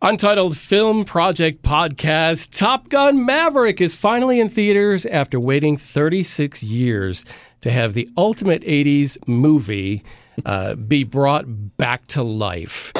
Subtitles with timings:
[0.00, 7.24] Untitled Film Project Podcast Top Gun Maverick is finally in theaters after waiting 36 years
[7.62, 10.04] to have the ultimate 80s movie
[10.46, 12.92] uh, be brought back to life.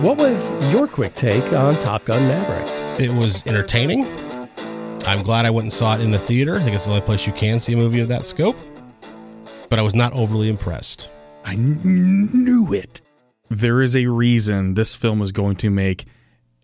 [0.00, 3.00] What was your quick take on Top Gun Maverick?
[3.00, 4.04] It was entertaining.
[5.06, 6.56] I'm glad I went and saw it in the theater.
[6.56, 8.56] I think it's the only place you can see a movie of that scope
[9.68, 11.10] but I was not overly impressed.
[11.44, 13.00] I knew it.
[13.50, 16.04] There is a reason this film is going to make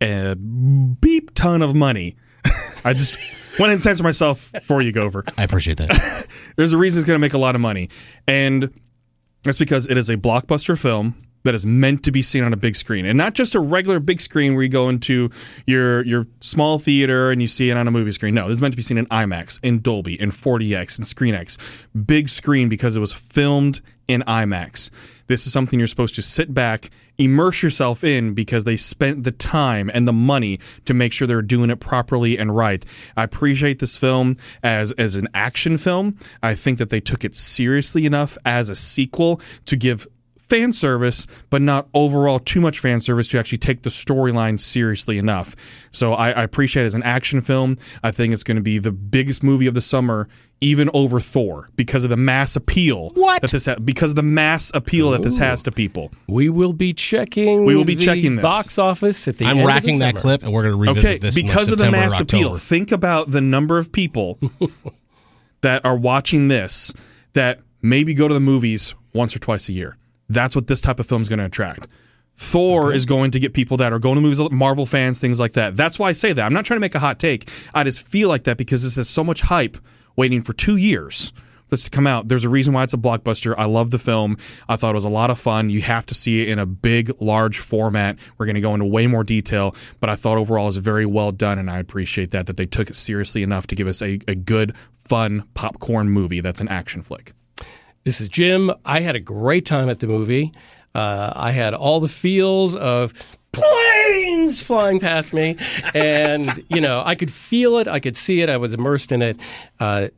[0.00, 2.16] a beep ton of money.
[2.84, 3.16] I just
[3.58, 5.24] went and censored myself before you go over.
[5.38, 6.27] I appreciate that.
[6.56, 7.88] There's a reason it's going to make a lot of money.
[8.27, 8.70] And
[9.44, 12.56] that's because it is a blockbuster film that is meant to be seen on a
[12.56, 15.30] big screen and not just a regular big screen where you go into
[15.66, 18.34] your your small theater and you see it on a movie screen.
[18.34, 21.86] No, this is meant to be seen in IMAX, in Dolby, in 4DX, in ScreenX.
[22.06, 24.91] Big screen because it was filmed in IMAX.
[25.27, 29.33] This is something you're supposed to sit back, immerse yourself in because they spent the
[29.33, 32.84] time and the money to make sure they're doing it properly and right.
[33.16, 36.19] I appreciate this film as as an action film.
[36.42, 40.06] I think that they took it seriously enough as a sequel to give
[40.53, 45.17] fan service, but not overall too much fan service to actually take the storyline seriously
[45.17, 45.56] enough.
[45.92, 47.78] So I, I appreciate it as an action film.
[48.03, 50.28] I think it's going to be the biggest movie of the summer,
[50.61, 53.12] even over Thor, because of the mass appeal.
[53.14, 53.41] What?
[53.41, 55.12] That this ha- because of the mass appeal Ooh.
[55.12, 56.12] that this has to people.
[56.28, 57.64] We will be checking.
[57.64, 59.47] We will be checking this box office at the.
[59.47, 61.91] End I'm racking that clip, and we're going to revisit okay, this because of the
[61.91, 62.56] mass appeal.
[62.59, 64.39] Think about the number of people
[65.62, 66.92] that are watching this
[67.33, 69.97] that maybe go to the movies once or twice a year.
[70.33, 71.88] That's what this type of film is going to attract.
[72.36, 72.97] Thor okay.
[72.97, 75.77] is going to get people that are going to movies, Marvel fans, things like that.
[75.77, 76.44] That's why I say that.
[76.44, 77.48] I'm not trying to make a hot take.
[77.75, 79.77] I just feel like that because this is so much hype
[80.16, 82.28] waiting for two years for this to come out.
[82.28, 83.55] There's a reason why it's a blockbuster.
[83.56, 84.36] I love the film.
[84.69, 85.70] I thought it was a lot of fun.
[85.70, 88.19] You have to see it in a big, large format.
[88.38, 91.06] We're going to go into way more detail, but I thought overall it was very
[91.06, 94.03] well done, and I appreciate that, that they took it seriously enough to give us
[94.03, 97.32] a, a good, fun popcorn movie that's an action flick.
[98.04, 98.72] This is Jim.
[98.84, 100.52] I had a great time at the movie.
[100.94, 103.14] Uh, I had all the feels of
[103.52, 105.56] planes flying past me,
[105.94, 109.22] and you know I could feel it, I could see it, I was immersed in
[109.22, 109.38] it.
[109.78, 110.08] Uh,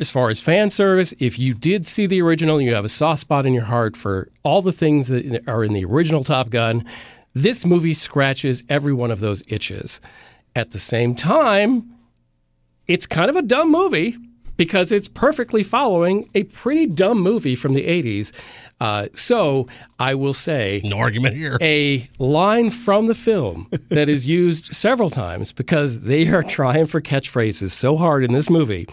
[0.00, 3.20] as far as fan service, if you did see the original, you have a soft
[3.20, 6.84] spot in your heart for all the things that are in the original Top Gun.
[7.34, 10.00] This movie scratches every one of those itches.
[10.56, 11.88] At the same time,
[12.88, 14.16] it's kind of a dumb movie
[14.58, 18.32] because it's perfectly following a pretty dumb movie from the 80s.
[18.80, 19.66] Uh, so
[19.98, 21.56] I will say, no argument here.
[21.62, 27.00] A line from the film that is used several times because they are trying for
[27.00, 28.86] catchphrases so hard in this movie.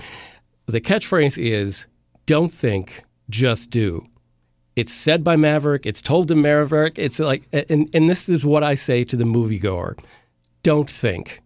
[0.67, 1.87] The catchphrase is
[2.25, 4.05] "Don't think, just do."
[4.75, 5.85] It's said by Maverick.
[5.85, 6.97] It's told to Maverick.
[6.97, 9.99] It's like, and, and this is what I say to the moviegoer:
[10.63, 11.41] Don't think,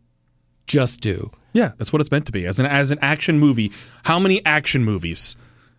[0.68, 1.32] just do.
[1.54, 2.46] Yeah, that's what it's meant to be.
[2.46, 3.72] As an as an action movie,
[4.04, 5.36] how many action movies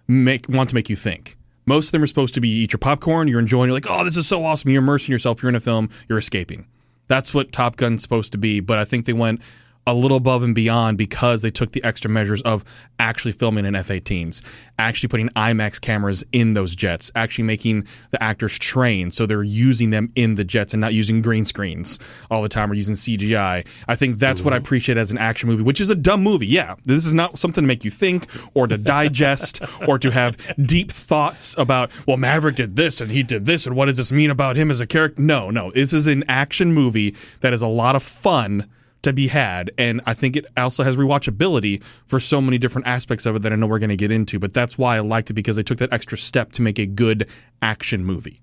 [0.08, 1.36] make want to make you think?
[1.66, 4.04] Most of them are supposed to be eat your popcorn, you're enjoying, you're like, oh,
[4.04, 4.70] this is so awesome.
[4.70, 6.66] You're immersing yourself, you're in a film, you're escaping.
[7.06, 8.60] That's what Top Gun's supposed to be.
[8.60, 9.41] But I think they went
[9.87, 12.65] a little above and beyond because they took the extra measures of
[12.99, 14.43] actually filming in F-18s,
[14.79, 19.91] actually putting IMAX cameras in those jets, actually making the actors train so they're using
[19.91, 21.99] them in the jets and not using green screens
[22.31, 23.67] all the time or using CGI.
[23.89, 24.47] I think that's mm-hmm.
[24.47, 24.65] what I mm-hmm.
[24.65, 26.47] appreciate as an action movie, which is a dumb movie.
[26.47, 30.37] Yeah, this is not something to make you think or to digest or to have
[30.67, 34.12] deep thoughts about, well, Maverick did this and he did this and what does this
[34.12, 35.23] mean about him as a character?
[35.23, 35.71] No, no.
[35.71, 38.69] This is an action movie that is a lot of fun
[39.03, 39.71] to be had.
[39.78, 43.53] And I think it also has rewatchability for so many different aspects of it that
[43.53, 44.38] I know we're going to get into.
[44.38, 46.87] But that's why I liked it because they took that extra step to make a
[46.87, 47.28] good
[47.62, 48.41] action movie.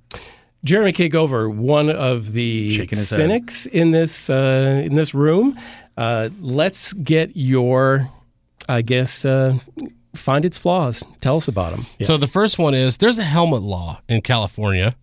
[0.63, 1.09] Jeremy K.
[1.09, 3.73] Gover, one of the cynics head.
[3.73, 5.57] in this uh, in this room.
[5.95, 8.09] Uh, let's get your,
[8.69, 9.57] I guess, uh,
[10.15, 11.03] find its flaws.
[11.21, 11.85] Tell us about them.
[11.99, 12.07] Yeah.
[12.07, 14.95] So the first one is there's a helmet law in California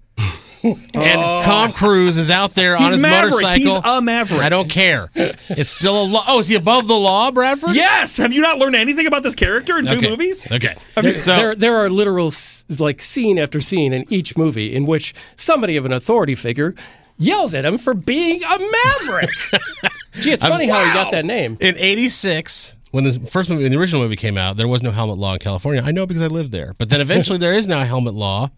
[0.65, 1.41] and oh.
[1.43, 3.33] Tom Cruise is out there He's on his Maverick.
[3.33, 3.83] motorcycle.
[3.83, 4.43] He's a Maverick.
[4.43, 5.11] I don't care.
[5.15, 6.25] It's still a law.
[6.27, 7.75] Oh, is he above the law, Bradford?
[7.75, 8.17] Yes.
[8.17, 10.11] Have you not learned anything about this character in two okay.
[10.11, 10.47] movies?
[10.51, 10.75] Okay.
[10.95, 12.33] There, so there, there are literal
[12.79, 16.75] like scene after scene in each movie in which somebody of an authority figure
[17.19, 19.31] yells at him for being a maverick.
[20.15, 20.75] Gee, it's funny wow.
[20.75, 21.57] how he got that name.
[21.61, 24.91] In '86, when the first movie, when the original movie came out, there was no
[24.91, 25.83] helmet law in California.
[25.85, 26.75] I know because I lived there.
[26.79, 28.51] But then eventually there is now a helmet law,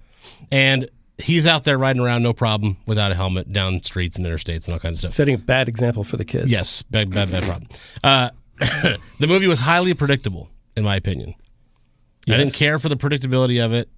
[0.52, 4.66] and he's out there riding around no problem without a helmet down streets and interstates
[4.66, 5.12] and all kinds of stuff.
[5.12, 6.50] Setting a bad example for the kids.
[6.50, 7.68] Yes, bad, bad, bad problem.
[8.02, 11.34] Uh, the movie was highly predictable, in my opinion.
[12.28, 13.88] I didn't care for the predictability of it.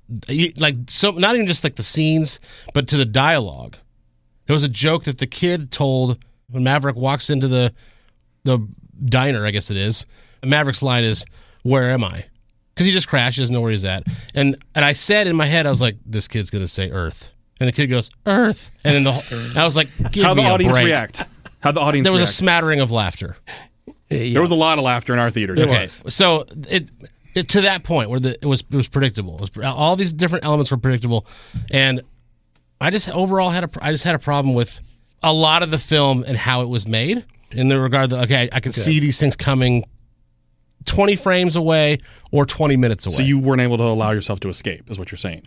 [0.61, 2.41] Like so, not even just like the scenes,
[2.75, 3.79] but to the dialogue.
[4.47, 6.19] There was a joke that the kid told
[6.51, 7.73] when Maverick walks into the
[8.45, 8.67] the
[9.03, 10.05] diner, I guess it is.
[10.45, 11.25] Maverick's line is,
[11.63, 12.27] "Where am I?"
[12.79, 14.05] Because he just crashed, he doesn't know where he's at.
[14.37, 17.33] And and I said in my head, I was like, "This kid's gonna say Earth,"
[17.59, 20.43] and the kid goes, "Earth," and then the whole, I was like, Give How the
[20.43, 20.87] a audience break.
[20.87, 21.25] react?
[21.59, 23.37] How the audience There was a smattering of laughter.
[24.11, 24.33] Yeah.
[24.35, 25.55] there was a lot of laughter in our theater.
[25.59, 26.89] Okay, so it,
[27.35, 29.35] it to that point where the, it was it was predictable.
[29.43, 31.27] It was, all these different elements were predictable,
[31.73, 32.01] and
[32.81, 34.81] I just overall had a I just had a problem with
[35.21, 38.49] a lot of the film and how it was made in the regard that okay,
[38.53, 39.85] I, I could see these things coming
[40.85, 41.99] twenty frames away
[42.31, 43.15] or twenty minutes away.
[43.17, 45.47] So you weren't able to allow yourself to escape, is what you're saying.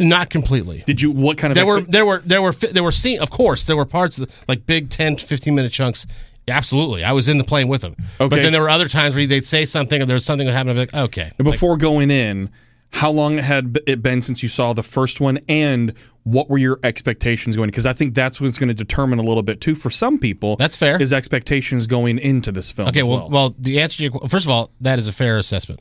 [0.00, 0.82] not completely.
[0.86, 1.10] Did you?
[1.12, 1.54] What kind of?
[1.56, 4.26] There were there were there were there were scene of course there were parts of
[4.26, 6.06] the, like big 10 15 minute chunks
[6.48, 8.28] absolutely I was in the plane with them Okay.
[8.28, 10.52] but then there were other times where they'd say something or there was something that
[10.52, 12.50] happened I'd be like okay before going in.
[12.94, 16.78] How long had it been since you saw the first one, and what were your
[16.82, 17.68] expectations going?
[17.68, 19.74] Because I think that's what's going to determine a little bit too.
[19.74, 21.00] For some people, That's fair.
[21.00, 22.88] Is expectations going into this film?
[22.88, 25.12] Okay, as well, well, well, the answer to your first of all, that is a
[25.12, 25.80] fair assessment.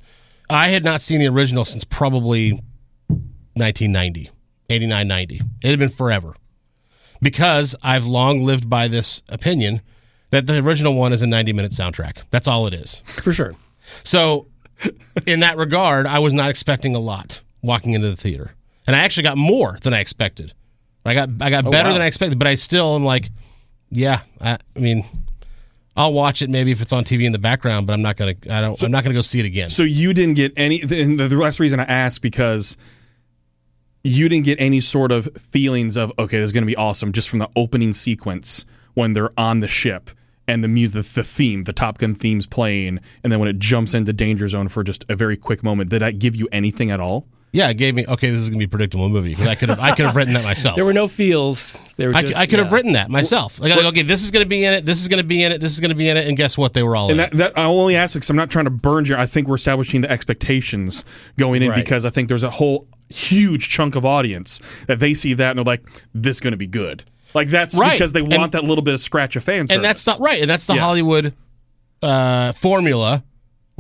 [0.50, 2.54] I had not seen the original since probably
[3.54, 4.30] 1990,
[4.70, 5.42] 89, 90.
[5.62, 6.34] It had been forever
[7.22, 9.82] because I've long lived by this opinion
[10.32, 12.24] that the original one is a 90 minute soundtrack.
[12.32, 13.02] That's all it is.
[13.02, 13.54] for sure.
[14.04, 14.48] So,
[15.28, 18.56] in that regard, I was not expecting a lot walking into the theater,
[18.88, 20.54] and I actually got more than I expected.
[21.06, 21.94] I got I got oh, better wow.
[21.94, 23.30] than I expected, but I still am like,
[23.90, 24.22] yeah.
[24.40, 25.06] I, I mean,
[25.96, 28.36] I'll watch it maybe if it's on TV in the background, but I'm not gonna.
[28.50, 28.82] I don't.
[28.82, 29.70] I'm not gonna go see it again.
[29.70, 30.82] So you didn't get any.
[30.82, 32.78] And the, the last reason I asked because
[34.04, 37.12] you didn't get any sort of feelings of okay, this is going to be awesome
[37.12, 40.10] just from the opening sequence when they're on the ship
[40.48, 43.60] and the music, the, the theme, the Top Gun theme's playing, and then when it
[43.60, 45.90] jumps into Danger Zone for just a very quick moment.
[45.90, 47.28] Did that give you anything at all?
[47.54, 48.30] Yeah, it gave me okay.
[48.30, 49.80] This is gonna be a predictable movie because I could have.
[49.80, 50.76] I could have written that myself.
[50.76, 51.82] There were no feels.
[51.98, 53.60] They were I, just, I could have written that myself.
[53.60, 54.86] Like, like, okay, this is going to be in it.
[54.86, 55.60] This is going to be in it.
[55.62, 56.28] This is going to be in it.
[56.28, 56.74] And guess what?
[56.74, 57.12] They were all.
[57.12, 57.32] And it.
[57.32, 59.16] that, that I only ask because I'm not trying to burn you.
[59.16, 61.04] I think we're establishing the expectations
[61.38, 61.76] going in Right.
[61.76, 65.58] because I think there's a whole huge chunk of audience that they see that and
[65.58, 65.84] they're like,
[66.14, 67.04] "This is going to be good."
[67.34, 67.92] Like that's Right.
[67.94, 69.76] because they And- want that little bit of scratch of fan service.
[69.76, 70.40] and that's not right.
[70.42, 70.82] And that's the Yeah.
[70.82, 71.34] Hollywood
[72.02, 73.24] uh, formula,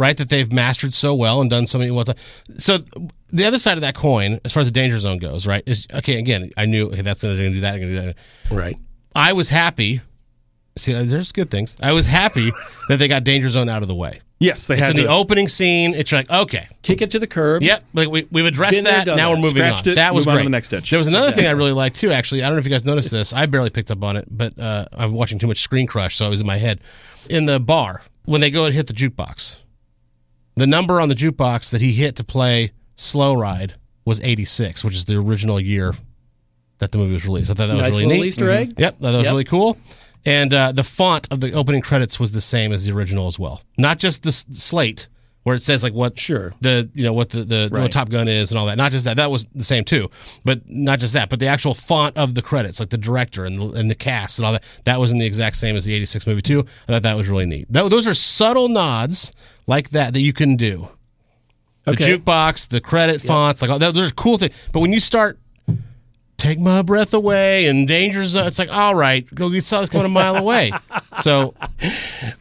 [0.01, 0.17] right?
[0.17, 2.05] That they've mastered so well and done so many well.
[2.57, 2.79] So
[3.31, 5.63] the other side of that coin, as far as the danger zone goes, right?
[5.65, 6.17] Is okay.
[6.19, 7.77] Again, I knew okay, that's going to do that.
[7.77, 8.15] Going to do that.
[8.51, 8.77] Right.
[9.15, 10.01] I was happy.
[10.77, 11.77] See, there's good things.
[11.81, 12.51] I was happy
[12.89, 14.21] that they got danger zone out of the way.
[14.39, 15.01] Yes, they It's had in to.
[15.03, 15.93] the opening scene.
[15.93, 17.61] It's like okay, Kick it to the curb.
[17.61, 19.07] Yep, like we, we've addressed there, that.
[19.07, 19.29] Now that.
[19.29, 19.91] we're moving Scratched on.
[19.93, 20.43] it, that was move on great.
[20.45, 20.89] the next ditch.
[20.89, 22.11] There was another thing I really liked too.
[22.11, 23.33] Actually, I don't know if you guys noticed this.
[23.33, 26.25] I barely picked up on it, but uh, I'm watching too much Screen Crush, so
[26.25, 26.81] it was in my head.
[27.29, 29.59] In the bar, when they go and hit the jukebox,
[30.55, 33.75] the number on the jukebox that he hit to play "Slow Ride"
[34.05, 35.93] was 86, which is the original year
[36.79, 37.49] that the movie was released.
[37.51, 38.27] I thought that was Nice really little neat.
[38.27, 38.73] Easter egg.
[38.79, 39.25] Yep, that was Yep.
[39.31, 39.77] really cool.
[40.25, 43.39] And uh, the font of the opening credits was the same as the original as
[43.39, 43.61] well.
[43.77, 45.07] Not just the s- slate
[45.43, 46.53] where it says like what Sure.
[46.61, 48.77] the you know what the, the what Top Gun is and all that.
[48.77, 49.17] Not just that.
[49.17, 50.09] That was the same too.
[50.45, 51.29] But not just that.
[51.29, 54.37] But the actual font of the credits, like the director and the, and the cast
[54.39, 56.65] and all that, that was in the exact same as the '86 movie too.
[56.87, 57.65] I thought that was really neat.
[57.69, 59.33] Tho- those are subtle nods
[59.67, 60.89] like that that you can do.
[61.83, 62.17] The Okay.
[62.17, 64.53] jukebox, the credit fonts, like all, those are cool things.
[64.71, 65.39] But when you start.
[66.41, 68.47] Take my breath away and danger zone.
[68.47, 69.49] It's like, all right, go.
[69.49, 70.71] get saw this coming a mile away.
[71.19, 71.53] So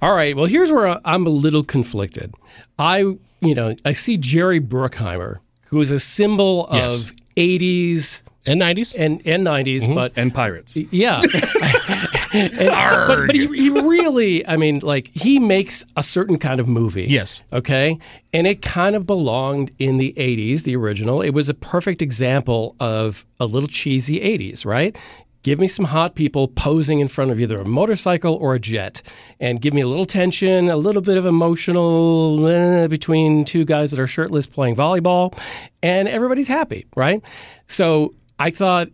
[0.01, 0.35] All right.
[0.35, 2.33] Well, here's where I'm a little conflicted.
[2.79, 3.01] I,
[3.41, 7.05] you know, I see Jerry Bruckheimer, who is a symbol Yes.
[7.07, 8.95] of 80s and nineties.
[8.95, 9.95] and, and 90s, mm-hmm.
[9.95, 10.79] but and pirates.
[10.91, 11.21] yeah.
[12.35, 16.69] And- but but he, he really, I mean, like, he makes a certain kind of
[16.69, 17.07] movie.
[17.09, 17.43] Yes.
[17.53, 17.99] Okay.
[18.33, 21.21] And it kind of belonged in the 80s, the original.
[21.23, 24.97] It was a perfect example of a little cheesy 80s, right?
[25.43, 29.01] Give me some hot people posing in front of either a motorcycle or a jet,
[29.41, 33.91] and give me a little tension, a little bit of emotional eh, between two guys
[33.91, 35.37] that are shirtless playing volleyball,
[35.83, 37.23] and everybody's happy, right?
[37.69, 38.89] So I thought,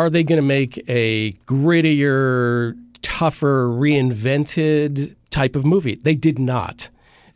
[0.00, 5.96] are they going to make a grittier, tougher, reinvented type of movie?
[5.96, 6.90] They did not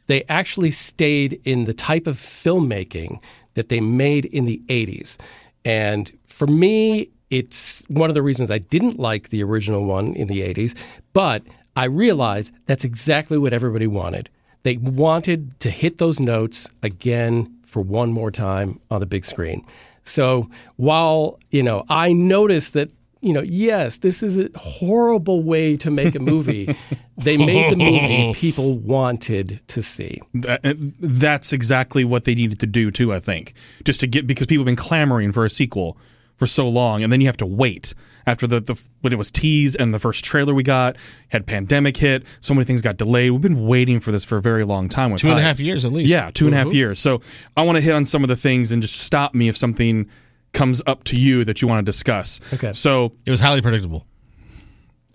[0.08, 3.20] they actually stayed in the type of filmmaking
[3.54, 5.18] that they made in the 80s.
[5.64, 10.26] And for me, it's one of the reasons I didn't like the original one in
[10.26, 10.76] the 80s,
[11.12, 11.42] but
[11.76, 14.30] I realized that's exactly what everybody wanted.
[14.62, 19.64] They wanted to hit those notes again for one more time on the big screen.
[20.08, 25.76] So while, you know, I noticed that you know, yes, this is a horrible way
[25.78, 26.76] to make a movie.
[27.16, 30.20] they made the movie people wanted to see.
[30.34, 30.60] That,
[31.00, 33.12] that's exactly what they needed to do too.
[33.12, 35.98] I think just to get because people have been clamoring for a sequel
[36.36, 37.92] for so long, and then you have to wait
[38.28, 40.96] after the, the when it was teased and the first trailer we got
[41.28, 42.24] had pandemic hit.
[42.40, 43.30] So many things got delayed.
[43.32, 45.10] We've been waiting for this for a very long time.
[45.10, 46.10] with Two and a half years at least.
[46.10, 46.98] Yeah, two and a half years.
[47.00, 47.20] So
[47.56, 50.08] I want to hit on some of the things and just stop me if something
[50.52, 52.40] comes up to you that you want to discuss.
[52.54, 52.72] Okay.
[52.72, 54.06] So It was highly predictable.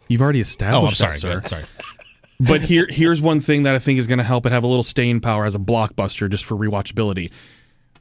[0.08, 1.34] you've already Oh, established I'm that, sorry.
[1.34, 1.40] sir.
[1.42, 1.50] Good.
[1.50, 1.64] Sorry.
[2.40, 4.68] but here here's one thing that I think is going to help it have a
[4.68, 7.32] little staying power as a blockbuster just for rewatchability.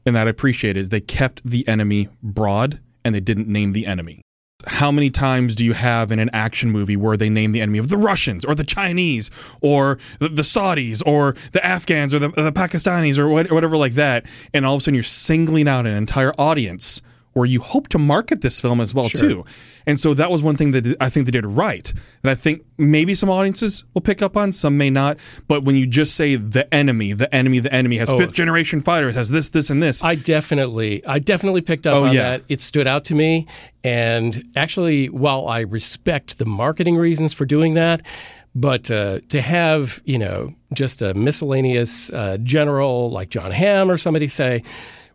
[0.07, 3.87] And that I appreciate is they kept the enemy broad and they didn't name the
[3.87, 4.23] enemy.
[4.66, 7.78] How many times do you have in an action movie where they name the enemy
[7.78, 12.28] of the Russians or the Chinese or the, the Saudis or the Afghans or the,
[12.28, 15.87] the Pakistanis or what, whatever like that, and all of a sudden you're singling out
[15.87, 19.44] an entire audience where you hope to market this film as well too.
[19.86, 21.90] And so that was one thing that I think they did right.
[22.22, 25.18] And I think maybe some audiences will pick up on, some may not.
[25.48, 29.16] But when you just say the enemy, the enemy, the enemy has fifth generation fighters,
[29.16, 30.04] has this, this, and this.
[30.04, 32.22] I definitely, I definitely picked up Oh, on yeah.
[32.38, 32.42] that.
[32.48, 33.48] It stood out to me,
[33.82, 38.02] and actually, while I respect the marketing reasons for doing that,
[38.54, 43.96] but uh, to have you know just a miscellaneous uh, general like Jon Hamm or
[43.98, 44.62] somebody say.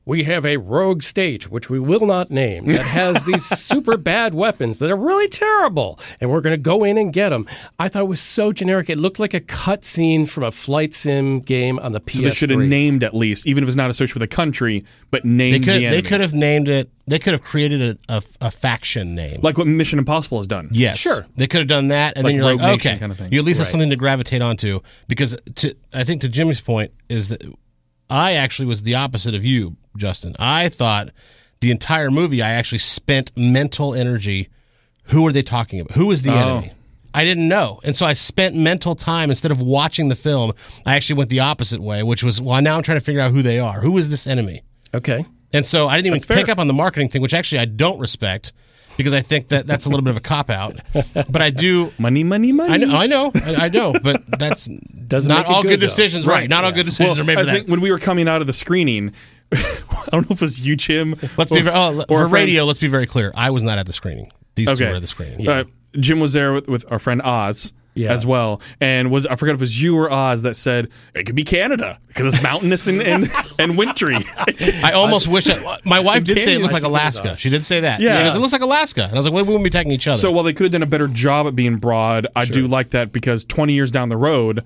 [0.07, 4.33] We have a rogue state, which we will not name, that has these super bad
[4.33, 7.45] weapons that are really terrible, and we're going to go in and get them.
[7.77, 8.89] I thought it was so generic.
[8.89, 12.13] It looked like a cutscene from a flight sim game on the PS3.
[12.15, 14.85] so they should have named at least, even if it's not associated with a country,
[15.11, 15.81] but named They could.
[15.81, 16.89] the They could have named it.
[17.05, 19.41] They could have created a, a, a faction name.
[19.43, 20.69] like what Mission Impossible has done.
[20.71, 21.25] Yes, Sure.
[21.35, 23.33] They could have done that, and Like then you're like, Nation okay, kind of thing.
[23.33, 24.79] you at least have something to gravitate onto.
[25.09, 27.43] Because to, I think to Jimmy's point is that
[28.09, 30.35] I actually was the opposite of you, Justin.
[30.39, 31.09] I thought
[31.59, 34.49] the entire movie I actually spent mental energy.
[35.05, 35.95] Who are they talking about?
[35.97, 36.57] Who is the Oh.
[36.57, 36.71] enemy?
[37.13, 40.51] I didn't know, and so I spent mental time instead of watching the film.
[40.85, 42.61] I actually went the opposite way, which was well.
[42.61, 43.79] Now I'm trying to figure out who they are.
[43.79, 44.61] Who is this enemy?
[44.93, 45.25] Okay.
[45.53, 46.37] And so I didn't even That's fair.
[46.37, 48.53] pick up on the marketing thing, which actually I don't respect
[48.97, 50.77] because I think that that's a little bit of a cop out.
[51.29, 51.91] But I do.
[51.97, 52.73] Money, money, money.
[52.73, 56.27] I know, I know, I, I know, but that's Doesn't not all good, good, decisions,
[56.27, 56.47] right?
[56.47, 57.53] Not all good decisions Well, are made I for that.
[57.53, 59.13] think when we were coming out of the screening,
[59.53, 61.15] I don't know if it was you, Jim.
[61.37, 62.63] let's or- be very, oh, or for friend- radio.
[62.65, 63.31] Let's be very clear.
[63.35, 64.31] I was not at the screening.
[64.55, 65.47] These two were at the screening.
[65.47, 65.65] Uh,
[65.99, 68.11] Jim was there with, with our friend Oz Yeah.
[68.11, 71.25] as well, and was I forgot if it was you or Oz that said it
[71.25, 74.17] could be Canada because it's mountainous and and, and wintry.
[74.83, 77.35] I almost wish I, my wife did say it looked like Alaska.
[77.35, 77.99] She did say that.
[78.01, 78.17] Yeah.
[78.17, 79.91] She goes, it looks like Alaska, and I was like, well, we wouldn't be attacking
[79.91, 80.17] each other.
[80.17, 82.89] so while they could have done a better job at being broad, I do like
[82.91, 84.63] that because 20 years down the road,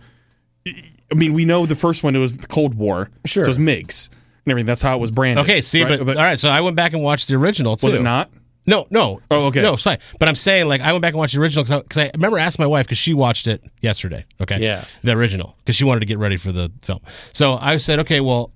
[0.68, 3.44] I mean, we know the first one it was the Cold War, Sure.
[3.44, 4.10] so it was MiGs
[4.45, 4.65] and everything.
[4.65, 5.45] That's how it was branded.
[5.45, 6.03] okay, see, right?
[6.03, 6.39] but, all right.
[6.39, 7.88] So I went back and watched the original too.
[7.88, 8.29] was it not?
[8.67, 9.21] No, no.
[9.31, 9.62] Oh, okay.
[9.62, 9.98] No, sorry.
[10.19, 12.63] But I'm saying, like, I went back and watched the original because I, remember asking
[12.63, 14.24] my wife because she watched it yesterday.
[14.39, 14.60] Okay.
[14.60, 14.83] Yeah.
[15.03, 17.00] The original because she wanted to get ready for the film.
[17.33, 18.51] So I said, okay, well,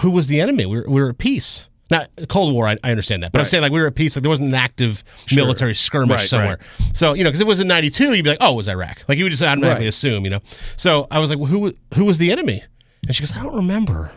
[0.00, 0.66] who was the enemy?
[0.66, 1.68] We were, we were at peace.
[1.90, 4.14] Not Cold War, I, I understand that, but I'm saying like we were at peace.
[4.14, 5.02] Like there wasn't an active
[5.34, 6.58] military skirmish Right, somewhere.
[6.92, 8.68] So you know, because if it was in '92, you'd be like, oh, it was
[8.68, 9.04] Iraq?
[9.08, 9.88] Like you would just automatically Right.
[9.88, 10.40] assume, you know.
[10.76, 12.62] So I was like, well, who who was the enemy?
[13.06, 14.12] And she goes, I don't remember.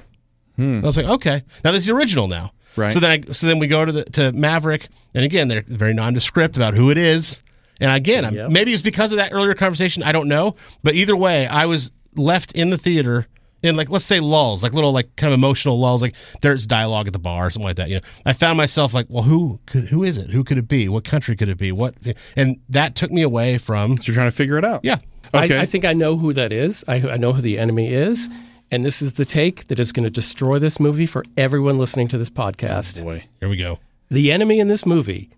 [0.55, 0.79] Hmm.
[0.83, 1.43] I was like, okay.
[1.63, 2.51] Now this is the original now.
[2.75, 2.93] Right.
[2.93, 5.93] So then I so then we go to the to Maverick, and again they're very
[5.93, 7.43] nondescript about who it is.
[7.79, 8.49] And again, I'm, Yep.
[8.51, 10.03] maybe it's because of that earlier conversation.
[10.03, 13.27] I don't know, but either way, I was left in the theater
[13.63, 17.07] in like let's say lulls, like little like kind of emotional lulls, like there's dialogue
[17.07, 17.89] at the bar or something like that.
[17.89, 20.29] You know, I found myself like, well, who could who is it?
[20.29, 20.87] Who could it be?
[20.89, 21.71] What country could it be?
[21.71, 21.95] What?
[22.35, 24.81] And that took me away from So you're trying to figure it out.
[24.83, 24.97] yeah.
[25.33, 25.57] Okay.
[25.57, 26.83] I, I think I know who that is.
[26.87, 28.27] I, I know who the enemy is.
[28.71, 32.07] And this is the take that is going to destroy this movie for everyone listening
[32.09, 33.01] to this podcast.
[33.01, 33.23] Oh, boy.
[33.39, 33.79] Here we go.
[34.09, 35.29] The enemy in this movie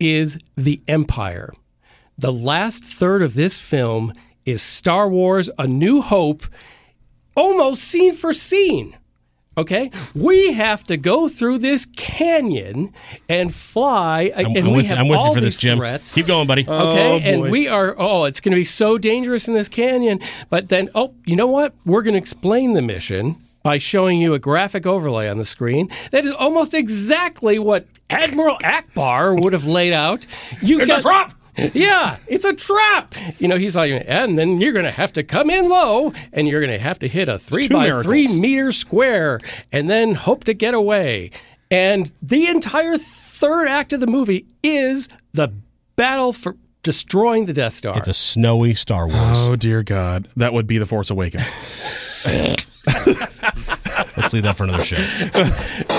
[0.00, 1.52] is the Empire.
[2.18, 4.12] The last third of this film
[4.44, 6.42] is Star Wars A New Hope,
[7.36, 8.96] almost scene for scene.
[9.58, 9.90] Okay?
[10.14, 12.92] We have to go through this canyon
[13.28, 14.32] and fly.
[14.34, 15.78] I'm, and I'm we with, have I'm with you all for this, these Jim.
[15.78, 16.14] threats.
[16.14, 16.62] Keep going, buddy.
[16.62, 17.94] Okay, Oh, and we are.
[17.98, 20.20] Oh, it's going to be so dangerous in this canyon.
[20.48, 21.74] But then, oh, you know what?
[21.84, 25.88] We're going to explain the mission by showing you a graphic overlay on the screen
[26.10, 30.26] that is almost exactly what Admiral Ackbar would have laid out.
[30.62, 31.34] You It's a got, trap!
[31.56, 33.14] Yeah, it's a trap.
[33.38, 36.48] You know, he's like, and then you're going to have to come in low, and
[36.48, 38.06] you're going to have to hit a three by miracles.
[38.06, 39.38] three meter square,
[39.70, 41.30] and then hope to get away.
[41.70, 45.48] And the entire third act of the movie is the
[45.96, 47.96] battle for destroying the Death Star.
[47.96, 49.46] It's a snowy Star Wars.
[49.48, 51.54] Oh dear God, that would be the Force Awakens.
[54.16, 54.96] Let's leave that for another show.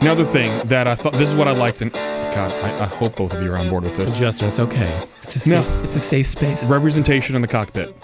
[0.00, 3.16] Another thing that I thought this is what I liked, and God, I, I hope
[3.16, 4.18] both of you are on board with this.
[4.18, 5.02] Justin, it's okay.
[5.22, 5.82] It's a safe, No.
[5.82, 6.66] it's a safe space.
[6.68, 7.94] Representation in the cockpit.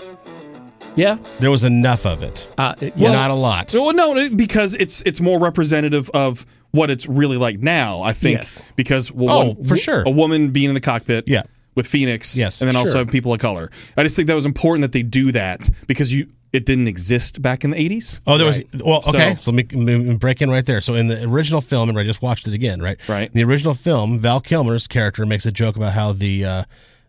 [0.94, 1.16] Yeah.
[1.40, 2.48] There was enough of it.
[2.58, 3.18] Uh, it- Well, yeah.
[3.18, 3.72] not a lot.
[3.74, 8.02] Well, no, because it's it's more representative of what it's really like now.
[8.02, 8.62] I think Yes.
[8.76, 10.02] because well, Oh, one- for sure.
[10.06, 11.42] a woman being in the cockpit, Yeah.
[11.76, 12.98] with Phoenix, Yes, and then also sure.
[13.00, 13.70] have people of color.
[13.96, 17.40] I just think that was important that they do that because you it didn't exist
[17.42, 18.20] back in the eighties.
[18.26, 19.02] Oh, there was well.
[19.08, 20.80] Okay, So- so, let, me, let me break in right there.
[20.80, 22.80] So in the original film, and I just watched it again.
[22.82, 23.28] Right, Right.
[23.28, 26.64] In the original film, Val Kilmer's character makes a joke about how the uh,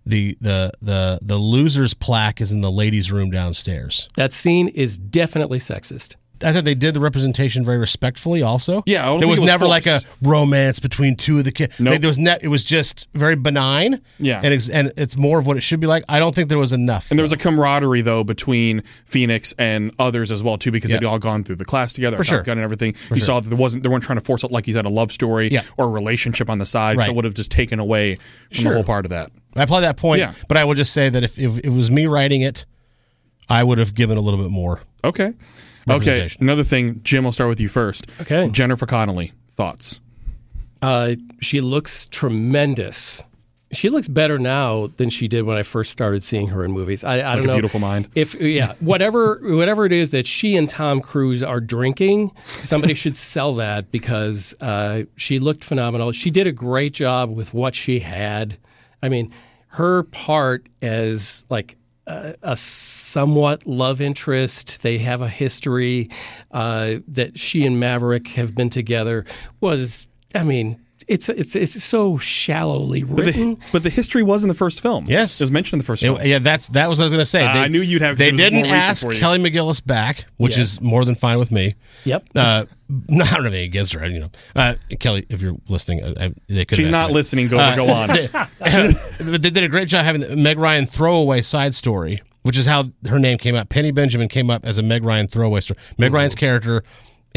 [0.06, 4.10] the the the the losers plaque is in the ladies' room downstairs.
[4.16, 6.16] that scene is definitely sexist.
[6.44, 8.42] I thought they did the representation very respectfully.
[8.44, 11.80] Also, Yeah, there was it was never like a romance between two of the kids.
[11.80, 12.00] Nope.
[12.02, 14.02] there was ne- It was just very benign.
[14.20, 14.42] Yeah.
[14.44, 16.04] and it's, and it's more of what it should be like.
[16.10, 17.10] I don't think there was enough.
[17.12, 21.00] And there was a camaraderie though between Phoenix and others as well too, because Yeah.
[21.00, 22.44] they'd all gone through the class together, For sure.
[22.44, 22.96] Gun and everything.
[23.14, 24.90] you saw that there wasn't they weren't trying to force it like you said a
[24.90, 25.64] love story Yeah.
[25.78, 28.72] or a relationship on the side, so it would have just taken away from Sure.
[28.72, 29.32] the whole part of that.
[29.56, 30.34] I apply that point, Yeah.
[30.48, 32.66] but I will just say that if, if it was me writing it,
[33.50, 34.82] I would have given a little bit more.
[35.04, 35.34] Okay.
[35.90, 36.30] Okay.
[36.40, 38.08] Another thing, Jim, I'll start with you first.
[38.22, 38.50] Okay.
[38.50, 40.00] Jennifer Connelly, thoughts?
[40.82, 43.24] Uh, she looks tremendous.
[43.74, 47.04] She looks better now than she did when I first started seeing her in movies.
[47.04, 48.08] I, I Like don't a know beautiful mind.
[48.16, 53.18] if yeah whatever whatever it is that she and Tom Cruise are drinking, somebody should
[53.18, 56.14] sell that because uh, she looked phenomenal.
[56.14, 58.58] She did a great job with what she had.
[59.04, 59.34] I mean,
[59.70, 61.76] her part as like
[62.08, 64.82] a, somewhat love interest.
[64.82, 66.10] They have a history
[66.52, 69.26] uh, that she and Maverick have been together.
[69.60, 70.82] Was I mean.
[71.08, 73.56] It's it's it's so shallowly But written.
[73.56, 75.06] the, but the history was in the first film.
[75.08, 75.40] Yes.
[75.40, 76.20] It was mentioned in the first film.
[76.20, 77.46] It- yeah, that's that was what I was going to say.
[77.46, 79.10] I knew you'd have- They didn't ask.
[79.12, 80.74] Kelly McGillis back, which Yes.
[80.74, 81.76] is more than fine with me.
[82.04, 82.30] Yep.
[82.36, 84.06] Uh, I don't have anything against her.
[84.06, 86.78] You know, uh, Kelly, if you're listening, uh, I, they could.
[86.78, 87.48] She's not listening.
[87.48, 88.10] Go, go on.
[88.10, 88.28] they,
[89.20, 93.20] they did a great job having Meg Ryan throwaway side story, which is how her
[93.20, 93.70] name came up.
[93.70, 95.80] Penny Benjamin came up as a Meg Ryan throwaway story.
[95.98, 96.84] Meg Ryan's character,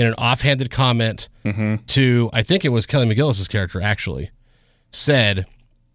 [0.01, 1.29] in an offhanded comment
[1.89, 4.31] to, I think it was Kelly McGillis's character actually,
[4.93, 5.47] said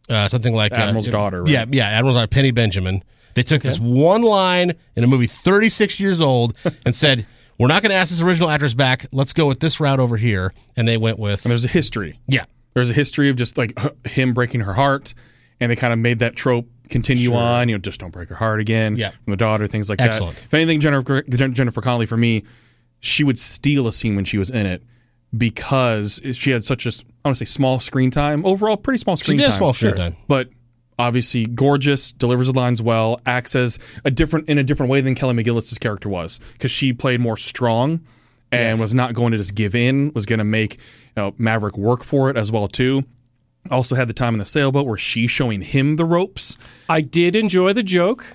[0.10, 1.52] uh, something like uh, Admiral's daughter, right?
[1.52, 3.04] Yeah, yeah, Admiral's daughter, Penny Benjamin.
[3.34, 7.26] They took this one line in a movie 36 years old and said,
[7.60, 9.08] "We're not going to ask this original actress back.
[9.12, 12.20] Let's go with this route over here." And they went with, And there's a history.
[12.28, 15.13] yeah, There's a history of just like him breaking her heart,
[15.60, 17.68] and they kind of made that trope continue on.
[17.68, 18.96] You know, just don't break her heart again.
[18.96, 19.10] Yeah.
[19.10, 20.36] from the daughter, things like Excellent.
[20.36, 20.44] that.
[20.44, 20.46] Excellent.
[20.48, 22.44] If anything, Jennifer Jennifer Connelly for me,
[23.06, 24.84] she would steal a scene when she was in it
[25.38, 28.46] because she had such a I want to say small screen time.
[28.46, 29.52] Overall, pretty small screen did time.
[29.52, 30.15] have small screen time.
[30.28, 30.50] but
[30.98, 35.15] obviously gorgeous, delivers the lines well, acts as a different in a different way than
[35.15, 38.02] Kelly McGillis's character was because she played more strong
[38.52, 40.82] and was not going to just give in, was going to make you
[41.18, 43.04] know, Maverick work for it as well too.
[43.72, 46.58] Also had the time in the sailboat where she's showing him the ropes.
[46.88, 48.26] I did enjoy the joke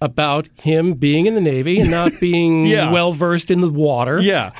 [0.00, 2.90] about him being in the Navy and not being Yeah.
[2.90, 4.20] well versed in the water.
[4.20, 4.50] Yeah,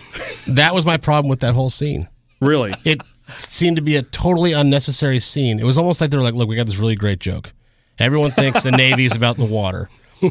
[0.49, 2.09] that was my problem with that whole scene.
[2.41, 2.75] really.
[2.85, 3.01] it
[3.39, 5.59] seemed to be a totally unnecessary scene.
[5.59, 7.53] It was almost like they were like, "Look, we got this really great joke.
[7.99, 9.89] Everyone thinks the Navy is about the water,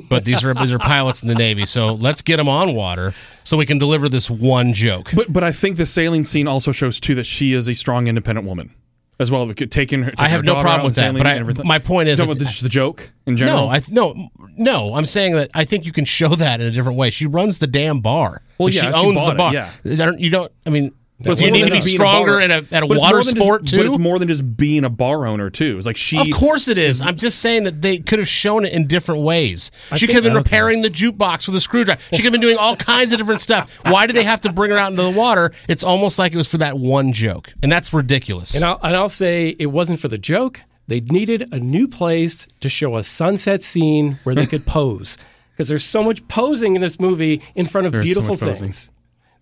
[0.10, 1.66] but these are these are pilots in the Navy.
[1.66, 3.13] So let's get them on water
[3.44, 6.72] so we can deliver this one joke." But but I think the sailing scene also
[6.72, 8.74] shows too that she is a strong, independent woman
[9.19, 9.47] as well.
[9.47, 10.13] We could taking her.
[10.17, 13.12] I have no problem with that, but I- my point is that- just the joke
[13.26, 13.67] in general.
[13.67, 14.95] no, I no no.
[14.95, 17.10] I'm saying that I think you can show that in a different way.
[17.10, 18.41] She runs the damn bar.
[18.58, 19.54] Well, she yeah, she owns bought the it, bar.
[19.54, 19.69] yeah.
[19.95, 20.52] Don't- You don't.
[20.65, 20.91] I mean.
[21.19, 23.38] But you need to be stronger bar- at a, at a water more than just-
[23.38, 23.78] sport too.
[23.78, 25.78] But it's more than just being a bar owner too.
[25.78, 26.19] It's like she.
[26.19, 27.02] Of course it is.
[27.02, 29.71] I'm just saying that they could have shown it in different ways.
[29.95, 32.02] She could have been repairing the jukebox with a screwdriver.
[32.12, 33.80] She could have been doing all kinds of different stuff.
[33.86, 35.52] Why did they have to bring her out into the water?
[35.69, 38.56] It's almost like it was for that one joke, and that's ridiculous.
[38.56, 40.60] And I'll, and I'll say it wasn't for the joke.
[40.88, 45.17] They needed a new place to show a sunset scene where they could pose.
[45.52, 48.60] Because there's so much posing in this movie in front of There's so beautiful much
[48.60, 48.73] posing.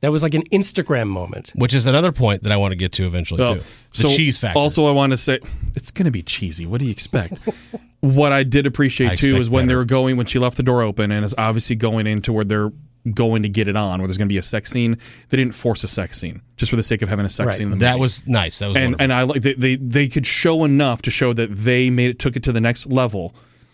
[0.02, 0.08] Things.
[0.08, 1.52] That was like an Instagram moment.
[1.56, 3.62] Which is another point that I want to get to eventually Well, too.
[4.02, 4.58] The cheese factor.
[4.60, 5.40] Also, I want to say
[5.76, 6.66] it's going to be cheesy.
[6.66, 7.40] What do you expect?
[8.02, 10.58] what I did appreciate I too expect is when they were going when she left
[10.58, 12.72] the door open and is obviously going into where they're
[13.14, 14.96] going to get it on, where there's going to be a sex scene.
[15.30, 17.56] They didn't force a sex scene just for the sake of having a sex Right.
[17.56, 17.72] scene.
[17.72, 18.02] In the that movie.
[18.02, 18.60] was nice.
[18.60, 19.04] That was and wonderful.
[19.04, 22.20] and I like they, they they could show enough to show that they made it
[22.20, 23.34] took it to the next level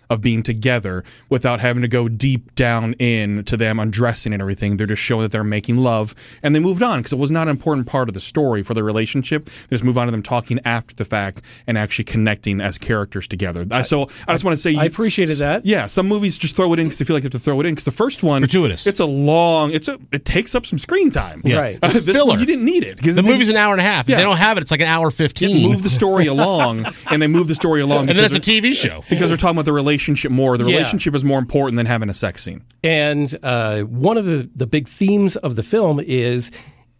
[0.10, 4.78] of being together without having to go deep down in to them undressing and everything.
[4.78, 7.44] They're just showing that they're making love, and they moved on because it was not
[7.44, 9.46] an important part of the story for the relationship.
[9.46, 13.28] They just move on to them talking after the fact and actually connecting as characters
[13.28, 13.66] together.
[13.72, 15.66] I, so I just want to say I appreciated that.
[15.66, 17.60] Yeah, some movies just throw it in because they feel like they have to throw
[17.60, 17.74] it in.
[17.74, 18.88] Because the first one, Gratuitous.
[18.88, 19.72] It's a long.
[19.72, 20.00] It's a.
[20.12, 21.42] It takes up some screen time.
[21.44, 21.60] Yeah.
[21.60, 21.80] Right.
[21.82, 22.28] Uh, this filler.
[22.28, 24.06] one you didn't need it because The movie's an hour and a half.
[24.06, 24.18] If Yeah.
[24.18, 25.68] they don't have it, it's like an hour fifteen.
[25.70, 28.10] move the story along, and they move the story along.
[28.10, 29.04] and then it's a TV show.
[29.10, 29.97] because they're talking about the relationship
[30.32, 30.58] more.
[30.58, 30.78] The Yeah.
[30.78, 32.64] relationship is more important than having a sex scene.
[32.84, 36.52] And uh, one of the, the big themes of the film is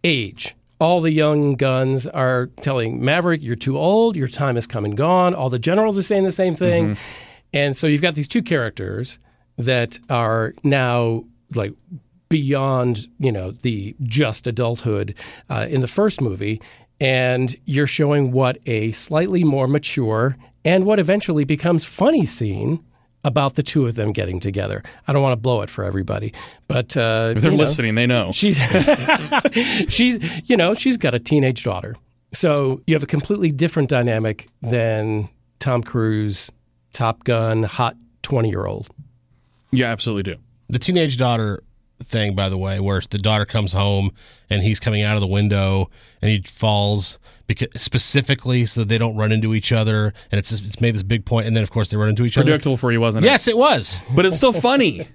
[0.04, 0.54] age.
[0.80, 4.96] All the young guns are telling Maverick, you're too old, your time has come and
[4.96, 5.34] gone.
[5.34, 6.96] All the generals are saying the same thing.
[7.52, 9.18] And so you've got these two characters
[9.56, 11.72] that are now like
[12.28, 15.14] beyond, you know, the just adulthood
[15.50, 16.60] uh, in the first movie.
[17.00, 22.84] And you're showing what a slightly more mature and what eventually becomes funny scene
[23.24, 24.82] about the two of them getting together.
[25.06, 26.32] I don't want to blow it for everybody,
[26.68, 28.30] but uh, If they're you know, listening, they know.
[28.32, 28.58] She's
[29.88, 31.96] she's you know she's got a teenage daughter,
[32.32, 35.28] so you have a completely different dynamic than
[35.58, 36.50] Tom Cruise,
[36.92, 38.88] Top Gun, hot twenty year old.
[39.70, 40.40] Yeah, absolutely do.
[40.68, 41.60] the teenage daughter
[42.02, 44.12] thing, by the way, where the daughter comes home
[44.50, 45.90] and he's coming out of the window
[46.22, 50.52] and he falls because specifically so that they don't run into each other, and it's
[50.52, 52.44] it's made this big point, and then of course they run into each other.
[52.44, 53.28] Predictable for you, wasn't it?
[53.28, 54.02] Yes, it was.
[54.14, 55.08] but it's still funny.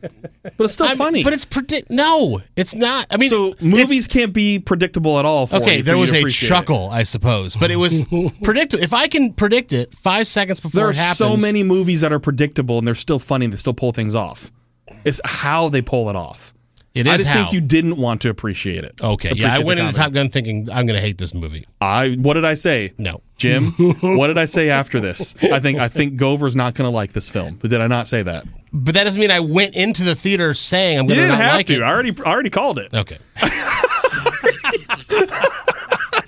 [0.58, 1.24] But it's still I mean, funny.
[1.24, 1.92] but it's predict.
[1.92, 3.06] No, it's not.
[3.12, 5.46] I mean, so movies can't be predictable at all.
[5.46, 6.50] For Okay, you, there you was to a appreciate it.
[6.50, 8.04] chuckle, I suppose, but it was
[8.44, 8.84] predictable.
[8.84, 12.02] If I can predict it five seconds before There are it happens, so many movies
[12.02, 13.46] that are predictable and they're still funny.
[13.46, 14.52] They still pull things off.
[15.06, 16.54] It's how they pull it off.
[16.96, 17.36] It is I just how.
[17.42, 19.02] think you didn't want to appreciate it.
[19.04, 19.94] Okay, Appreciate yeah, I went into.
[19.94, 21.66] Top Gun thinking I'm going to hate this movie.
[21.82, 22.94] I what did I say?
[23.00, 25.34] No, Jim, what did I say after this?
[25.42, 27.58] I think I think Gover's not going to like this film.
[27.60, 28.46] But did I not say that?
[28.76, 31.56] but that doesn't mean I went into the theater saying I'm going to didn't have
[31.56, 31.76] like to.
[31.76, 31.82] it.
[31.82, 32.94] I already I already called it.
[32.94, 33.18] Okay.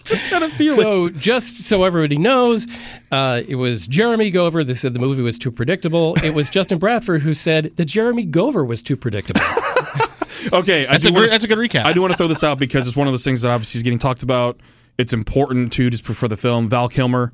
[0.04, 0.82] Just kind of feel it.
[0.84, 2.68] So just so everybody knows,
[3.12, 6.16] uh, it was Jeremy Gover that said the movie was too predictable.
[6.24, 9.42] It was Justin Bradford who said that Jeremy Gover was too predictable.
[10.52, 11.86] Okay, I That's do a, wanna- good, that's a good recap.
[11.86, 13.80] I do want to throw this out because it's one of those things that obviously
[13.80, 14.60] is getting talked about.
[14.98, 16.70] It's important too, just for the film.
[16.70, 17.34] Val Kilmer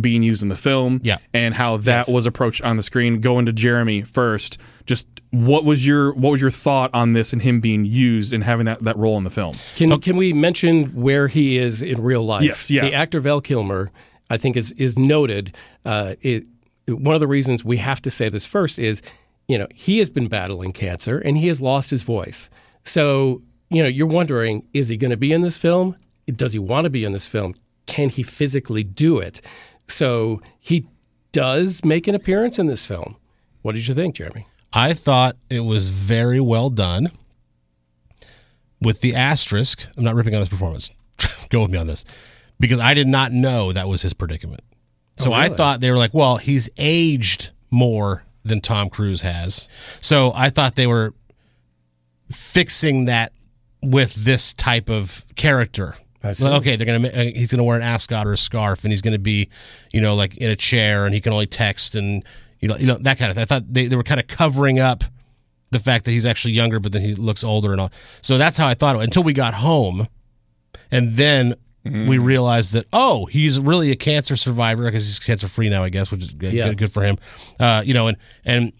[0.00, 1.18] being used in the film, Yeah.
[1.34, 3.20] and how that was approached on the screen.
[3.20, 7.42] Going to Jeremy first, just what was your what was your thought on this and
[7.42, 9.54] him being used and having that, that role in the film?
[9.76, 12.42] Can can we mention where he is in real life?
[12.42, 12.82] Yes, yeah.
[12.82, 13.90] The actor Val Kilmer,
[14.30, 15.54] I think, is is noted.
[15.84, 16.44] Uh, it,
[16.88, 19.02] one of the reasons we have to say this first is,
[19.48, 22.50] you know, he has been battling cancer and he has lost his voice.
[22.84, 25.96] So you know, you're wondering, is he going to be in this film?
[26.26, 27.54] Does he want to be in this film?
[27.86, 29.40] Can he physically do it?
[29.88, 30.86] So he
[31.32, 33.16] does make an appearance in this film.
[33.62, 34.46] What did you think, Jeremy?
[34.74, 37.10] I thought it was very well done.
[38.80, 40.90] With the asterisk, I'm not ripping on his performance.
[41.48, 42.04] Go with me on this,
[42.58, 44.62] because I did not know that was his predicament.
[45.16, 49.68] So oh, I thought they were like, well, he's aged more than Tom Cruise has.
[50.00, 51.14] So I thought they were
[52.30, 53.32] fixing that
[53.82, 55.94] with this type of character.
[56.58, 59.18] Okay, they're gonna uh, he's gonna wear an ascot or a scarf, and he's gonna
[59.18, 59.48] be,
[59.90, 62.24] you know, like in a chair, and he can only text and
[62.60, 63.36] you know, you know that kind of.
[63.36, 63.42] thing.
[63.42, 65.02] I thought they, they were kind of covering up
[65.72, 67.90] the fact that he's actually younger, but then he looks older and all.
[68.20, 70.06] So that's how I thought it until we got home,
[70.92, 75.68] and then we realized that oh, he's really a cancer survivor because he's cancer free
[75.68, 76.72] now, I guess, which is good, Yeah.
[76.74, 77.16] good, for him.
[77.58, 78.72] Uh, you know, and and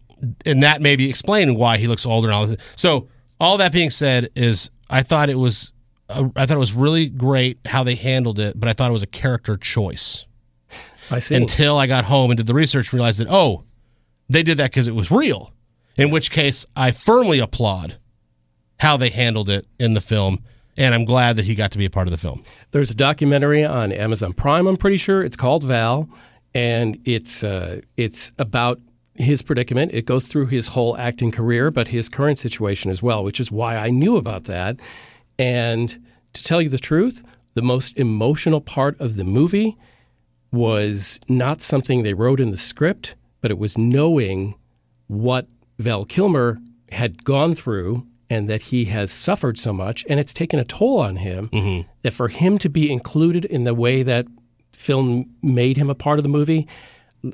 [0.46, 2.56] and that maybe explaining why he looks older and all this.
[2.76, 3.08] So
[3.40, 5.72] all that being said, is I thought it was
[6.08, 8.92] uh, I thought it was really great how they handled it, but I thought it
[8.92, 10.26] was a character choice
[11.10, 11.34] I see.
[11.34, 13.64] until I got home and did the research and realized that oh,
[14.28, 15.52] they did that because it was real.
[15.96, 17.98] In which case, I firmly applaud
[18.78, 20.38] how they handled it in the film,
[20.76, 22.42] and I'm glad that he got to be a part of the film.
[22.70, 24.66] There's a documentary on Amazon Prime.
[24.66, 26.08] I'm pretty sure it's called Val,
[26.54, 28.80] and it's uh, it's about
[29.14, 29.92] his predicament.
[29.92, 33.52] It goes through his whole acting career, but his current situation as well, which is
[33.52, 34.80] why I knew about that.
[35.38, 35.98] And
[36.32, 37.22] to tell you the truth,
[37.54, 39.76] the most emotional part of the movie
[40.50, 44.54] was not something they wrote in the script, but it was knowing
[45.08, 45.46] what
[45.78, 46.58] Val Kilmer
[46.90, 50.98] had gone through and that he has suffered so much and it's taken a toll
[50.98, 51.50] on him
[52.02, 54.26] that for him to be included in the way that
[54.72, 56.66] film made him a part of the movie,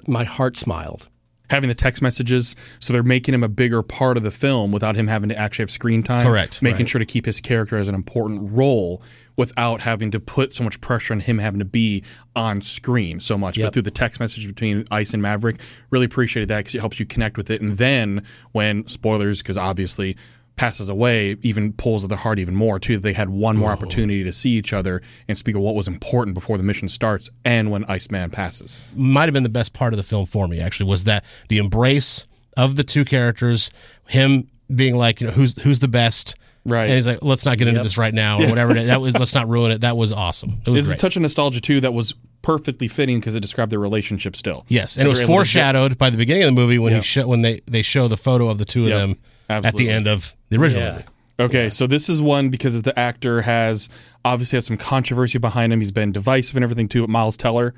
[0.06, 1.08] my heart smiled.
[1.50, 4.96] having the text messages, so they're making him a bigger part of the film without
[4.96, 6.26] him having to actually have screen time.
[6.26, 6.60] Correct.
[6.62, 9.02] Making sure to keep his character as an important role
[9.36, 12.02] without having to put so much pressure on him having to be
[12.34, 13.58] on screen so much.
[13.58, 16.98] But through the text message between Ice and Maverick, really appreciated that because it helps
[16.98, 17.60] you connect with it.
[17.62, 20.16] And then when spoilers, because obviously
[20.58, 22.98] passes away, even pulls at the heart even more too.
[22.98, 26.34] They had one more opportunity to see each other and speak of what was important
[26.34, 28.82] before the mission starts, and when Iceman passes.
[28.94, 31.58] might have been the best part of the film for me actually was that the
[31.58, 33.70] embrace of the two characters
[34.08, 36.84] him being like you know who's who's the best Right.
[36.84, 38.86] and he's like let's not get into this right now or whatever it is.
[38.88, 41.22] that was let's not ruin it that was awesome it was It's a touch of
[41.22, 44.64] nostalgia too that was perfectly fitting because it described their relationship still.
[44.68, 46.78] yes and it was They were able to foreshadowed by the beginning of the movie
[46.78, 48.98] when he show when they they show the photo of the two of Yep.
[48.98, 49.18] them
[49.48, 50.92] at the end of the original Yeah.
[50.92, 51.04] movie
[51.40, 53.88] Okay, so this is one because the actor has
[54.24, 55.78] obviously has some controversy behind him.
[55.78, 57.06] He's been divisive and everything too.
[57.06, 57.74] Miles Teller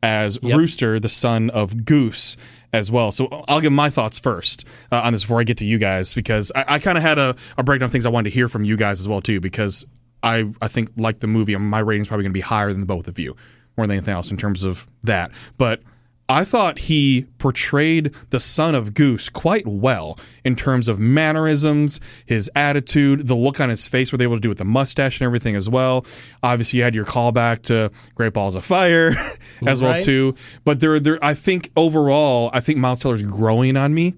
[0.00, 2.36] as Rooster, the son of Goose,
[2.72, 3.10] as well.
[3.10, 6.14] So I'll give my thoughts first uh, on this before I get to you guys
[6.14, 8.48] because I, I kind of had a, a breakdown of things I wanted to hear
[8.48, 9.84] from you guys as well too because
[10.22, 13.08] I I think like the movie, my rating's probably going to be higher than both
[13.08, 13.34] of you
[13.76, 15.82] more than anything else in terms of that, but.
[16.30, 22.48] I thought he portrayed the son of Goose quite well in terms of mannerisms, his
[22.54, 25.20] attitude, the look on his face, what they were able to do with the mustache
[25.20, 26.06] and everything as well.
[26.42, 29.12] Obviously, you had your callback to Great Balls of Fire
[29.66, 30.36] as well too.
[30.64, 34.14] But there, there, I think overall, I think Miles Teller's growing on me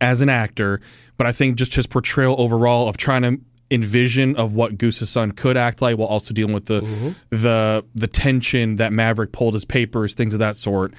[0.00, 0.80] as an actor,
[1.16, 3.40] but I think just his portrayal overall of trying to
[3.70, 7.10] envision of what Goose's son could act like while also dealing with the mm-hmm.
[7.30, 10.92] the the tension that Maverick pulled his papers, things of that sort.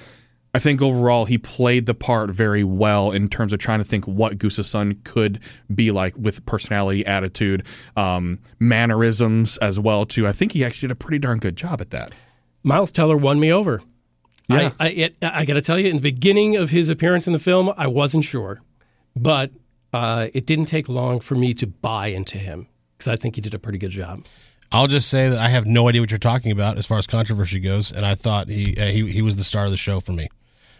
[0.54, 4.06] I think overall he played the part very well in terms of trying to think
[4.06, 5.40] what Goose's son could
[5.74, 10.26] be like with personality, attitude, um, mannerisms as well too.
[10.26, 12.12] I think he actually did a pretty darn good job at that.
[12.62, 13.82] Miles Teller won me over.
[14.48, 14.72] Yeah.
[14.78, 17.32] I, I, it, I got to tell you, in the beginning of his appearance in
[17.32, 18.60] the film, I wasn't sure,
[19.16, 19.52] but
[19.92, 23.40] uh, it didn't take long for me to buy into him because I think he
[23.40, 24.24] did a pretty good job.
[24.70, 27.06] I'll just say that I have no idea what you're talking about as far as
[27.06, 30.00] controversy goes, and I thought he uh, he he was the star of the show
[30.00, 30.28] for me.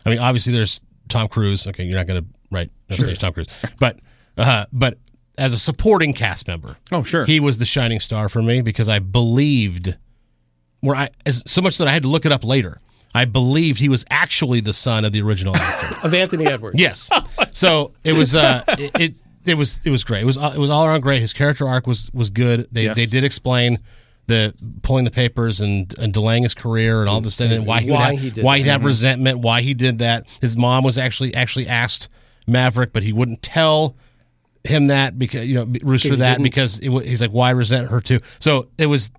[0.05, 1.67] I mean, obviously there's Tom Cruise.
[1.67, 3.99] Okay, you're not going to right no, say Tom Cruise, but
[4.37, 4.99] uh, but
[5.39, 7.25] as a supporting cast member, Oh sure.
[7.25, 9.97] he was the shining star for me because I believed
[10.81, 12.79] where I as so much that I had to look it up later.
[13.15, 15.99] I believed he was actually the son of the original actor.
[16.07, 16.81] Of Anthony Edwards.
[16.81, 17.11] Yes.
[17.53, 20.23] So it was uh it, it it was it was great.
[20.23, 21.21] It was it was all around great.
[21.21, 22.67] His character arc was was good.
[22.73, 22.97] They Yes.
[22.97, 23.79] they did explain
[24.27, 27.81] the pulling the papers and, and delaying his career and all this stuff and why
[27.81, 28.87] he would Why have, he did why he'd have mm-hmm.
[28.87, 30.27] resentment, why he did that.
[30.41, 32.09] His mom was actually actually asked
[32.47, 33.97] Maverick, but he wouldn't tell
[34.65, 37.91] him that because you know Rooster he that didn't- because it, he's like why resent
[37.91, 38.21] her too.
[38.39, 39.11] So it was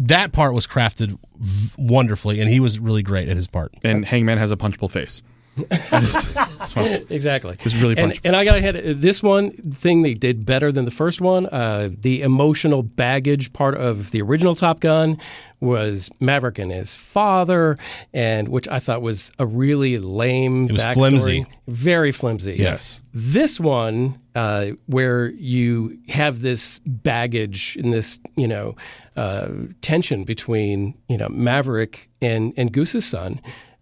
[0.00, 3.74] that part was crafted v- wonderfully and he was really great at his part.
[3.84, 5.22] and Hangman has a punchable face.
[5.90, 7.56] Just exactly.
[7.64, 9.00] It's really and, and I got ahead.
[9.00, 11.46] this one thing they did better than the first one.
[11.46, 15.18] Uh, the emotional baggage part of the original Top Gun
[15.60, 17.76] was Maverick and his father,
[18.12, 20.66] and which I thought was a really lame.
[20.66, 20.94] It was backstory.
[20.94, 21.46] flimsy.
[21.66, 22.54] very flimsy.
[22.54, 23.02] Yes.
[23.12, 28.76] This one, uh, where you have this baggage and this, you know,
[29.16, 29.48] uh,
[29.80, 33.40] tension between, you know, Maverick and and Goose's son,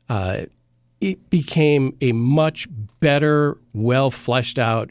[0.09, 0.47] uh,
[1.01, 2.69] it became a much
[3.01, 4.91] better, well fleshed out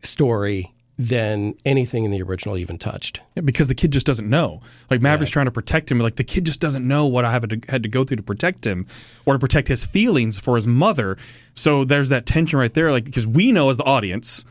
[0.00, 3.20] story than anything in the original even touched.
[3.34, 4.60] Yeah, because the kid just doesn't know.
[4.90, 5.98] Like Maverick's trying to protect him.
[5.98, 8.22] Like the kid just doesn't know what I have to, had to go through to
[8.22, 8.86] protect him,
[9.26, 11.18] or to protect his feelings for his mother.
[11.54, 12.90] So there's that tension right there.
[12.90, 14.46] Like because we know as the audience,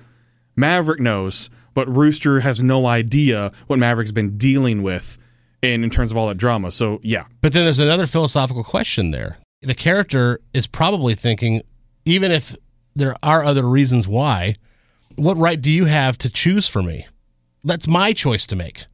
[0.56, 5.18] Maverick knows, but Rooster has no idea what Maverick's been dealing with,
[5.64, 6.72] in in terms of all that drama.
[6.72, 9.38] So yeah, But then there's another philosophical question there.
[9.66, 11.62] The character is probably thinking,
[12.06, 12.56] even if
[12.96, 14.56] there are other reasons why,
[15.16, 17.08] what right do you have to choose for me?
[17.64, 18.86] That's my choice to make.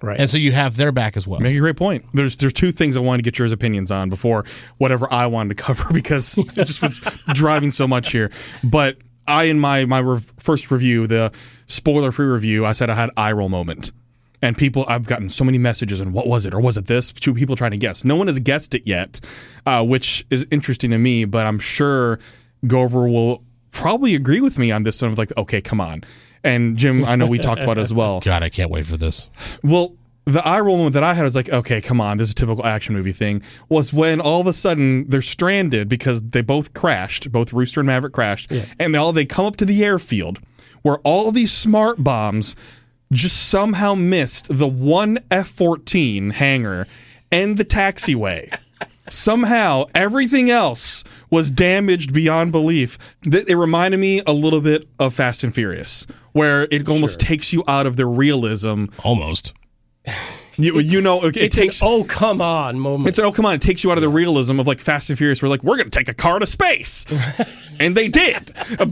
[0.00, 0.20] Right.
[0.20, 1.40] And so you have their back as well.
[1.40, 2.04] make a great point.
[2.14, 4.44] There's there's two things I wanted to get your opinions on before
[4.78, 6.98] whatever I wanted to cover because it just was
[7.34, 8.30] driving so much here.
[8.62, 11.32] But I in my my rev- first review, the
[11.66, 13.92] spoiler free review, I said I had eye roll moment.
[14.40, 17.10] And people, I've gotten so many messages, and what was it, or was it this?
[17.12, 18.04] Two people trying to guess.
[18.04, 19.20] No one has guessed it yet,
[19.66, 21.24] uh, which is interesting to me.
[21.24, 22.20] But I'm sure
[22.64, 25.10] Gover will probably agree with me on this one.
[25.12, 26.04] Of like, okay, come on.
[26.44, 28.20] And Jim, I know we talked about it as well.
[28.24, 29.28] God, I can't wait for this.
[29.64, 32.32] Well, the eye roll moment that I had was like, okay, come on, this is
[32.32, 33.42] a typical action movie thing.
[33.68, 37.86] Was when all of a sudden they're stranded because they both crashed, both Rooster and
[37.86, 38.76] Maverick crashed, yes.
[38.78, 40.38] and they all they come up to the airfield
[40.82, 42.54] where all these smart bombs
[43.12, 46.86] just somehow missed the one F fourteen hangar
[47.30, 48.56] and the taxiway.
[49.08, 52.98] somehow everything else was damaged beyond belief.
[53.24, 57.62] It reminded me a little bit of Fast and Furious, where it almost takes you
[57.68, 58.86] out of the realism.
[59.04, 59.52] Almost.
[60.60, 61.80] You, you know, it, it takes.
[61.84, 63.08] oh come on moment.
[63.08, 63.54] It's an, oh come on!
[63.54, 65.40] It takes you out of the realism of like Fast and Furious.
[65.40, 67.04] We're like, we're going to take a car to space,
[67.80, 68.52] and they did.
[68.78, 68.90] But,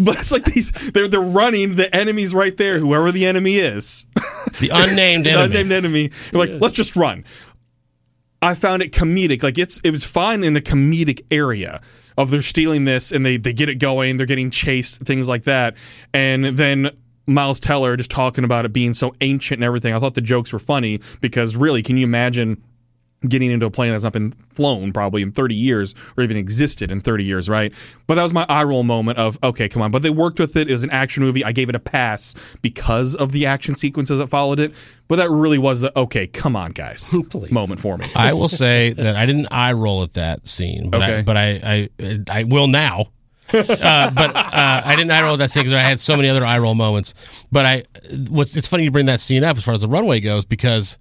[0.00, 4.04] but it's like these they're they're running the enemy's right there, whoever the enemy is,
[4.60, 5.44] The unnamed the enemy.
[5.44, 6.10] unnamed enemy.
[6.32, 7.24] You're like, let's just run.
[8.42, 9.42] I found it comedic.
[9.44, 11.80] Like it's it was fine in the comedic area
[12.18, 14.16] of they're stealing this and they they get it going.
[14.16, 15.76] They're getting chased, things like that,
[16.12, 16.90] and then.
[17.26, 19.92] Miles Teller just talking about it being so ancient and everything.
[19.94, 22.62] I thought the jokes were funny because really, can you imagine
[23.26, 26.92] getting into a plane that's not been flown probably in 30 years or even existed
[26.92, 27.72] in 30 years, right?
[28.06, 29.90] But that was my eye roll moment of, okay, come on.
[29.90, 30.68] But they worked with it.
[30.68, 31.44] It was an action movie.
[31.44, 34.74] I gave it a pass because of the action sequences that followed it.
[35.08, 37.14] But that really was the, okay, come on, guys,
[37.50, 38.06] moment for me.
[38.14, 41.88] I will say that I didn't eye roll at that scene, but I, but I,
[41.98, 43.06] I I will now.
[43.52, 46.44] Uh, but uh, I didn't eye roll that scene because I had so many other
[46.44, 47.14] eye roll moments.
[47.52, 47.84] But I,
[48.28, 50.98] what's it's funny you bring that scene up as far as the runway goes because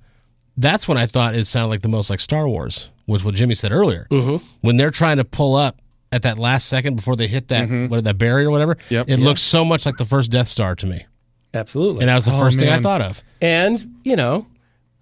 [0.57, 3.55] that's when I thought it sounded like the most like Star Wars, was what Jimmy
[3.55, 4.07] said earlier.
[4.11, 4.45] Mm-hmm.
[4.61, 5.81] When they're trying to pull up
[6.11, 9.09] at that last second before they hit that what, that barrier or whatever, Yep.
[9.09, 11.05] it looks so much like the first Death Star to me,
[11.53, 12.01] Absolutely.
[12.01, 13.21] and that was the Oh, first thing I thought of.
[13.41, 14.45] And, you know,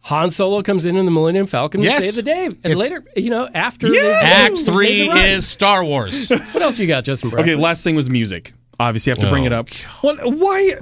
[0.08, 2.04] Han Solo comes in in the Millennium Falcon to Yes.
[2.04, 2.46] save the day.
[2.46, 4.02] And It's- later, you know, after Yeah.
[4.04, 5.26] they- Act they three made the run.
[5.26, 6.30] is Star Wars.
[6.52, 7.44] What else you got, Justin Brown?
[7.44, 8.52] Okay, last thing was music.
[8.80, 9.70] Obviously, I have to bring Oh, it up.
[10.02, 10.76] What, why?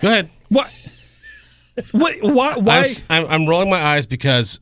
[0.00, 0.28] Go ahead.
[0.48, 0.70] What?
[1.92, 2.16] What?
[2.22, 2.52] Why?
[2.52, 2.78] I'm, Why?
[2.80, 4.60] s- I'm, I'm rolling my eyes because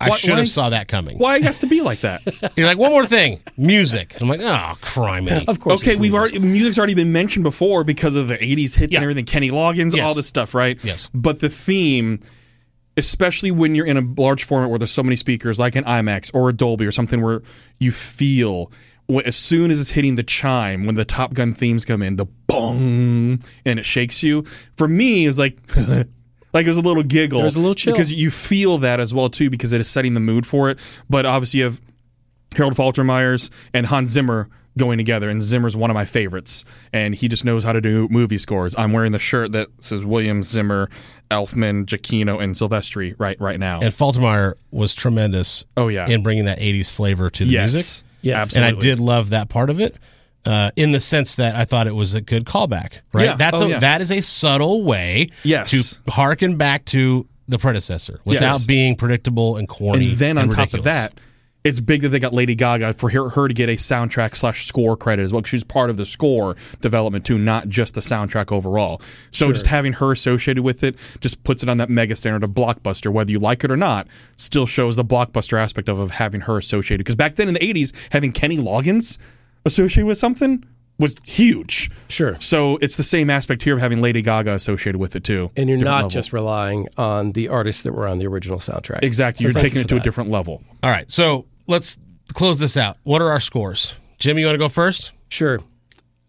[0.00, 1.18] I should have saw that coming.
[1.18, 2.22] Why it has to be like that?
[2.56, 4.16] You're like, one more thing, music.
[4.20, 5.46] I'm like, oh, criminy.
[5.46, 5.80] Of course.
[5.82, 6.18] Okay, we've music.
[6.20, 8.98] already music's already been mentioned before because of the '80s hits Yeah.
[8.98, 9.24] and everything.
[9.24, 10.08] Kenny Loggins, Yes.
[10.08, 10.78] all this stuff, right?
[10.84, 11.10] Yes.
[11.14, 12.20] But the theme,
[12.96, 16.30] especially when you're in a large format where there's so many speakers, like an IMAX
[16.34, 17.42] or a Dolby or something, where
[17.78, 18.70] you feel
[19.24, 22.26] as soon as it's hitting the chime when the Top Gun themes come in, the
[22.46, 24.44] bong, and it shakes you.
[24.76, 25.58] For me, it's like.
[26.52, 27.42] Like it was a little giggle.
[27.42, 27.92] There's a little chill.
[27.92, 30.80] because you feel that as well too, because it is setting the mood for it.
[31.08, 31.80] But obviously, you have
[32.56, 37.28] Harold Faltermeyer's and Hans Zimmer going together, and Zimmer's one of my favorites, and he
[37.28, 38.74] just knows how to do movie scores.
[38.76, 40.88] I'm wearing the shirt that says William Zimmer,
[41.30, 43.80] Elfman, Giacchino, and Silvestri right right now.
[43.80, 48.06] And Faltermeyer was tremendous oh yeah, in bringing that 80s flavor to the yes, music.
[48.22, 48.36] Yes.
[48.42, 48.68] absolutely.
[48.68, 49.96] And I did love that part of it.
[50.44, 53.26] Uh, in the sense that I thought it was a good callback, right?
[53.26, 53.34] Yeah.
[53.36, 53.78] That's Oh, a, yeah.
[53.80, 55.70] that is a subtle way Yes.
[56.06, 58.66] to harken back to the predecessor without Yes.
[58.66, 60.08] being predictable and corny.
[60.08, 61.12] And then on top of that,
[61.62, 64.66] it's big that they got Lady Gaga for her, her to get a soundtrack slash
[64.66, 65.42] score credit as well.
[65.42, 69.02] She's part of the score development too, not just the soundtrack overall.
[69.30, 72.50] So just having her associated with it just puts it on that mega standard of
[72.50, 74.06] blockbuster, whether you like it or not.
[74.36, 77.04] Still shows the blockbuster aspect of, of having her associated.
[77.04, 79.18] Because back then in the '80s, having Kenny Loggins
[79.66, 80.64] associated with something
[81.00, 81.90] was huge.
[82.08, 82.36] Sure.
[82.38, 85.50] So it's the same aspect here of having Lady Gaga associated with it too.
[85.56, 86.10] And you're not level.
[86.10, 89.00] just relying on the artists that were on the original soundtrack.
[89.02, 89.42] exactly.
[89.42, 90.62] So you're taking you it for to a different level.
[90.82, 91.98] All right, so let's
[92.34, 92.96] close this out.
[93.02, 93.96] What are our scores?
[94.18, 95.12] Jimmy, you want to go first?
[95.28, 95.58] Sure.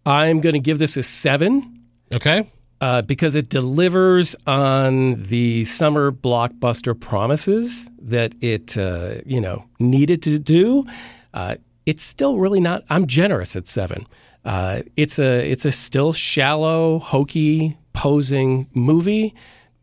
[0.06, 1.84] I'm going to give this a seven.
[2.14, 2.46] Okay.
[2.80, 10.20] uh, because it delivers on the summer blockbuster promises that it uh, you know needed
[10.22, 10.84] to do.
[11.32, 11.56] Uh,
[11.86, 12.82] it's still really not.
[12.90, 14.06] I'm generous at seven.
[14.44, 19.34] Uh, it's a it's a still shallow, hokey, posing movie,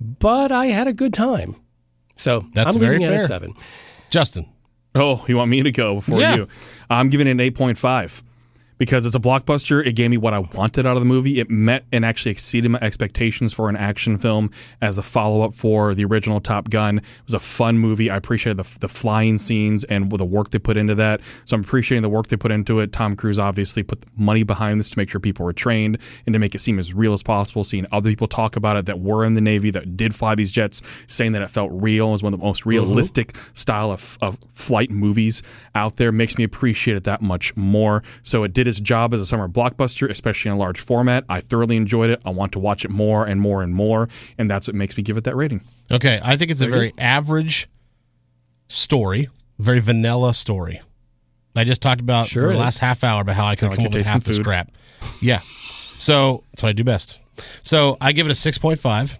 [0.01, 1.55] but I had a good time.
[2.15, 3.27] So That's I'm very giving it a fair.
[3.27, 3.53] seven.
[4.09, 4.45] Justin.
[4.95, 6.35] Oh, you want me to go before Yeah.
[6.35, 6.47] you?
[6.89, 8.23] I'm giving it an 8.5
[8.79, 9.85] because it's a blockbuster.
[9.85, 11.39] It gave me what I wanted out of the movie.
[11.39, 14.49] It met and actually exceeded my expectations for an action film
[14.81, 16.97] as a follow up for the original Top Gun.
[16.97, 18.09] It was a fun movie.
[18.09, 21.21] I appreciated the, the flying scenes and the work they put into that.
[21.45, 22.91] So I'm appreciating the work they put into it.
[22.91, 26.39] Tom Cruise obviously put money behind this to make sure people were trained and to
[26.39, 27.63] make it seem as real as possible.
[27.63, 30.51] Seeing other people talk about it that were in the Navy that did fly these
[30.51, 32.69] jets, saying that it felt real was one of the most mm-hmm.
[32.69, 35.43] realistic style of, of flight movies
[35.75, 38.01] out there makes me appreciate it that much more.
[38.23, 41.25] So it did its job as a summer blockbuster, especially in a large format.
[41.27, 42.21] I thoroughly enjoyed it.
[42.25, 45.03] I want to watch it more and more and more, and that's what makes me
[45.03, 45.61] give it that rating.
[45.91, 47.67] Okay, I think it's a very average
[48.67, 49.27] story,
[49.57, 50.81] very vanilla story.
[51.55, 53.77] I just talked about Sure for the last half hour about how I could like
[53.77, 54.71] come your up with half the scrap.
[55.19, 55.41] Yeah,
[55.97, 57.19] so that's what I do best.
[57.63, 59.17] So I give it a six point five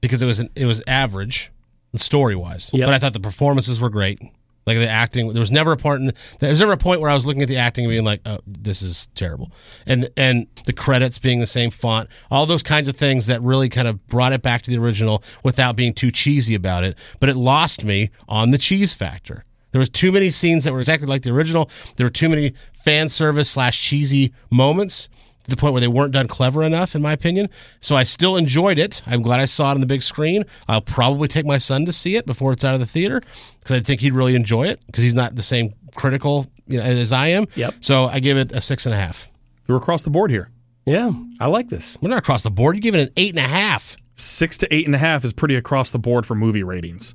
[0.00, 1.50] because it was an, it was average
[1.94, 2.86] story wise, Yep.
[2.86, 4.20] but I thought the performances were great.
[4.68, 6.00] Like the acting, there was never a part.
[6.00, 8.04] In, there was never a point where I was looking at the acting and being
[8.04, 9.50] like, "Oh, this is terrible,"
[9.86, 13.70] and and the credits being the same font, all those kinds of things that really
[13.70, 16.98] kind of brought it back to the original without being too cheesy about it.
[17.18, 19.44] But it lost me on the cheese factor.
[19.72, 21.70] There was too many scenes that were exactly like the original.
[21.96, 25.08] There were too many fan service slash cheesy moments
[25.48, 27.48] to the point where they weren't done clever enough, in my opinion.
[27.80, 29.02] So I still enjoyed it.
[29.06, 30.44] I'm glad I saw it on the big screen.
[30.68, 33.20] I'll probably take my son to see it before it's out of the theater
[33.58, 36.84] because I think he'd really enjoy it because he's not the same critical you know,
[36.84, 37.46] as I am.
[37.54, 37.74] Yep.
[37.80, 39.28] So I give it a six and a half.
[39.66, 40.50] We're across the board here.
[40.86, 41.98] Yeah, I like this.
[42.00, 42.76] We're not across the board.
[42.76, 43.96] You give it an eight and a half.
[44.14, 47.14] Six to eight and a half is pretty across the board for movie ratings.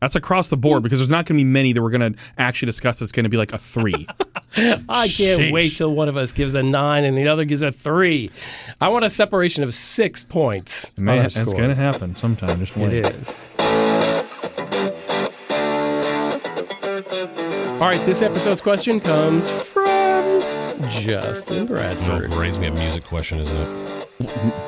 [0.00, 2.20] That's across the board because there's not going to be many that we're going to
[2.38, 3.02] actually discuss.
[3.02, 4.06] It's going to be like a three.
[4.56, 5.52] I can't Sheesh.
[5.52, 8.30] wait till one of us gives a nine and the other gives a three.
[8.80, 10.90] I want a separation of six points.
[10.98, 12.58] on our it's going to happen sometime.
[12.58, 12.92] Just wait.
[12.92, 13.42] It is.
[17.80, 20.42] All right, this episode's question comes from
[20.88, 22.34] Justin Bradford.
[22.34, 24.09] raise me a music question, isn't it?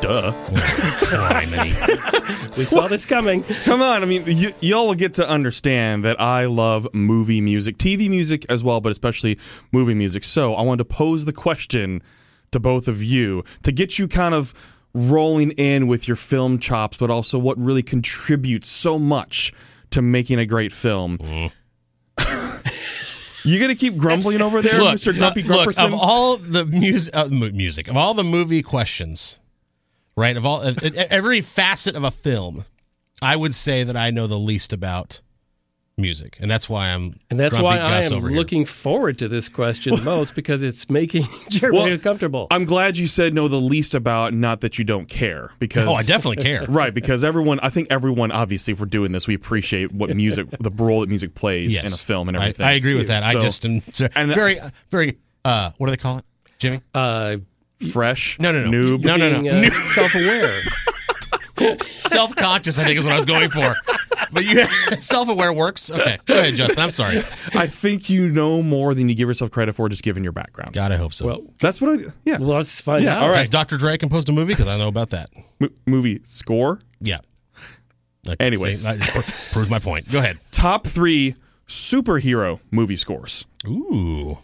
[0.01, 0.33] Duh.
[2.57, 3.43] We saw this coming.
[3.65, 4.03] Come on.
[4.03, 8.45] I mean, y- y'all will get to understand that I love movie music, TV music
[8.51, 9.39] as well, but especially
[9.73, 10.23] movie music.
[10.25, 12.03] So I wanted to pose the question
[12.51, 14.53] to both of you to get you kind of
[14.95, 19.53] rolling in with your film chops, but also what really contributes so much
[19.91, 21.19] to making a great film.
[23.45, 25.17] you gonna keep grumbling over there, look, Mr.
[25.17, 29.39] Grumpy uh, look, of all the music, uh, music of all the movie questions,
[30.17, 30.37] right?
[30.37, 32.65] Of all of, of every facet of a film,
[33.21, 35.21] I would say that I know the least about
[35.99, 38.37] music, and that's why I'm And that's grumpy why I am over here.
[38.37, 42.49] looking forward to this question most because it's making Jeremy Well, uncomfortable.
[42.51, 45.93] I'm glad you said know the least about, not that you don't care, because Oh,
[45.93, 46.65] I definitely care.
[46.69, 50.49] Right, because everyone, I think everyone, obviously, if we're doing this, we appreciate what music,
[50.59, 52.67] the role that music plays Yes, in a film and everything.
[52.67, 53.23] I, agree with that.
[53.23, 54.59] I just am so- And- very,
[54.91, 55.19] very.
[55.45, 56.25] Uh, what do they call it,
[56.59, 56.81] Jimmy?
[56.95, 57.37] uh,
[57.83, 58.39] fresh.
[58.39, 58.71] No, no, no.
[58.99, 59.05] noob.
[59.05, 59.43] No, no, no.
[59.43, 60.61] being uh, self-aware.
[61.89, 63.75] Self conscious, I think, is what I was going for.
[64.33, 64.65] But you,
[64.99, 65.91] self aware works.
[65.91, 66.79] Okay, go ahead, Justin.
[66.81, 67.19] I'm sorry.
[67.55, 70.73] I think you know more than you give yourself credit for, just given your background.
[70.73, 71.27] God, I hope so.
[71.27, 72.05] Well, That's what I.
[72.25, 72.39] Yeah.
[72.39, 73.23] well, let's find Yeah, out.
[73.23, 73.39] all right.
[73.39, 73.77] Has Dr.
[73.77, 74.55] Dre composed a movie?
[74.55, 75.31] Because I know about that.
[75.61, 76.81] M- movie score.
[77.01, 77.19] Yeah.
[78.27, 78.85] Okay, Anyways.
[78.87, 80.11] see, that just proves my point.
[80.11, 80.39] Go ahead.
[80.51, 81.35] Top three
[81.69, 83.47] superhero movie scores.
[83.67, 84.39] Ooh.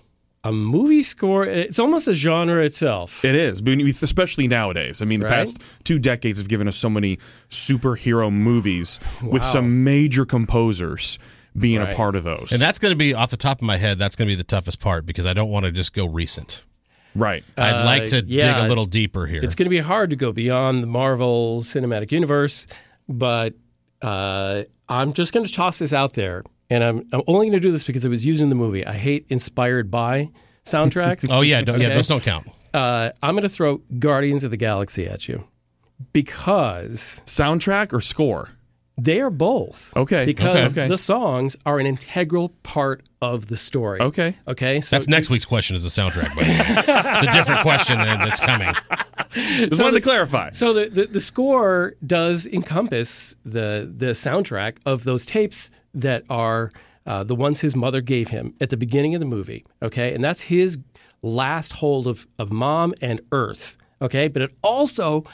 [0.45, 3.25] A movie score, it's almost a genre itself.
[3.25, 3.61] It is,
[4.03, 5.03] especially nowadays.
[5.03, 5.35] I mean, the Right?
[5.35, 7.19] past two decades have given us so many
[7.51, 11.19] superhero movies with some major composers
[11.59, 12.53] being a part of those.
[12.53, 13.99] And that's going to be off the top of my head.
[13.99, 16.63] That's going to be the toughest part because I don't want to just go recent.
[17.17, 17.43] right.
[17.57, 18.55] I'd like to yeah.
[18.55, 19.43] dig a little deeper here.
[19.43, 22.67] It's going to be hard to go beyond the Marvel Cinematic Universe,
[23.09, 23.55] but
[24.03, 26.45] uh, I'm just going to toss this out there.
[26.71, 28.87] And I'm, I'm only going to do this because it was used in the movie.
[28.87, 30.31] I hate inspired by
[30.65, 31.27] soundtracks.
[31.33, 31.89] oh yeah, don't, yeah.
[31.91, 32.47] Those don't count.
[32.75, 35.45] uh, I'm going to throw Guardians of the Galaxy at you
[36.13, 38.51] because Soundtrack or score?
[39.01, 39.97] they are both.
[39.97, 40.89] Okay, Because okay, okay.
[40.89, 44.01] the songs are an integral part of the story.
[44.01, 44.37] Okay.
[44.49, 44.81] Okay.
[44.81, 45.77] So That's next week's question.
[45.77, 46.35] Is the soundtrack?
[46.35, 48.75] By the way, it's a different question that's coming.
[49.31, 50.51] Just wanted to clarify.
[50.51, 55.71] So the, the, the score does encompass the the soundtrack of those tapes
[56.01, 56.71] that are
[57.07, 59.65] uh, the ones his mother gave him at the beginning of the movie.
[59.83, 60.79] Okay, and that's his
[61.23, 63.77] last hold of of mom and Earth.
[64.03, 65.25] Okay, but it also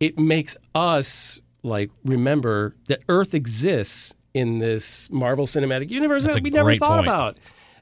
[0.00, 6.42] it makes us like remember that Earth exists in this Marvel Cinematic Universe That's that
[6.42, 7.06] we never thought point.
[7.06, 7.38] about.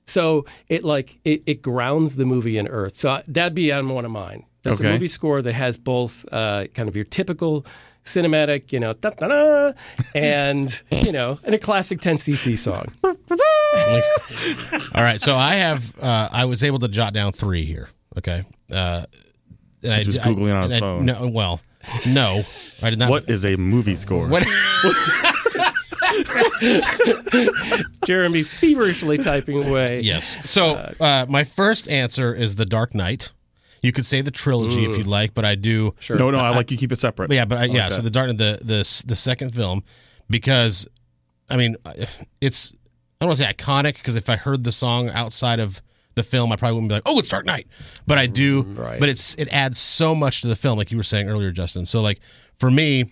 [0.07, 2.97] So it like it, it grounds the movie in Earth.
[2.97, 4.45] So that'd be on one of mine.
[4.63, 4.91] That's Okay.
[4.91, 7.65] a movie score that has both uh, kind of your typical
[8.05, 9.73] cinematic, you know, da, da, da,
[10.15, 12.87] and you know, and a classic 10cc song.
[14.95, 17.89] All right, so I have uh, I was able to jot down three here.
[18.19, 19.05] Okay, uh,
[19.83, 21.05] and I was Googling on his I- phone.
[21.07, 21.61] No, well,
[22.07, 22.45] no,
[22.83, 23.11] I did not.
[23.11, 24.27] What is a movie score?
[24.29, 24.45] What?
[28.05, 30.01] Jeremy feverishly typing away.
[30.03, 30.39] Yes.
[30.51, 33.33] So uh, my first answer is The Dark Knight.
[33.83, 35.95] You could say the trilogy if you'd like, but I do.
[36.01, 36.19] Sure.
[36.19, 37.33] No, no, I like you keep it separate.
[37.33, 37.85] Yeah, but I, yeah.
[37.87, 39.83] like So the Dark the the the second film
[40.29, 40.87] because
[41.49, 41.77] I mean
[42.41, 45.81] it's I don't want to say iconic because if I heard the song outside of
[46.15, 47.69] the film, I probably wouldn't be like, oh, it's Dark Knight.
[48.07, 48.65] But I do.
[48.65, 49.01] Mm, right.
[49.01, 51.87] But it's it adds so much to the film, like you were saying earlier, Justin.
[51.87, 52.21] So like
[52.59, 53.05] for me,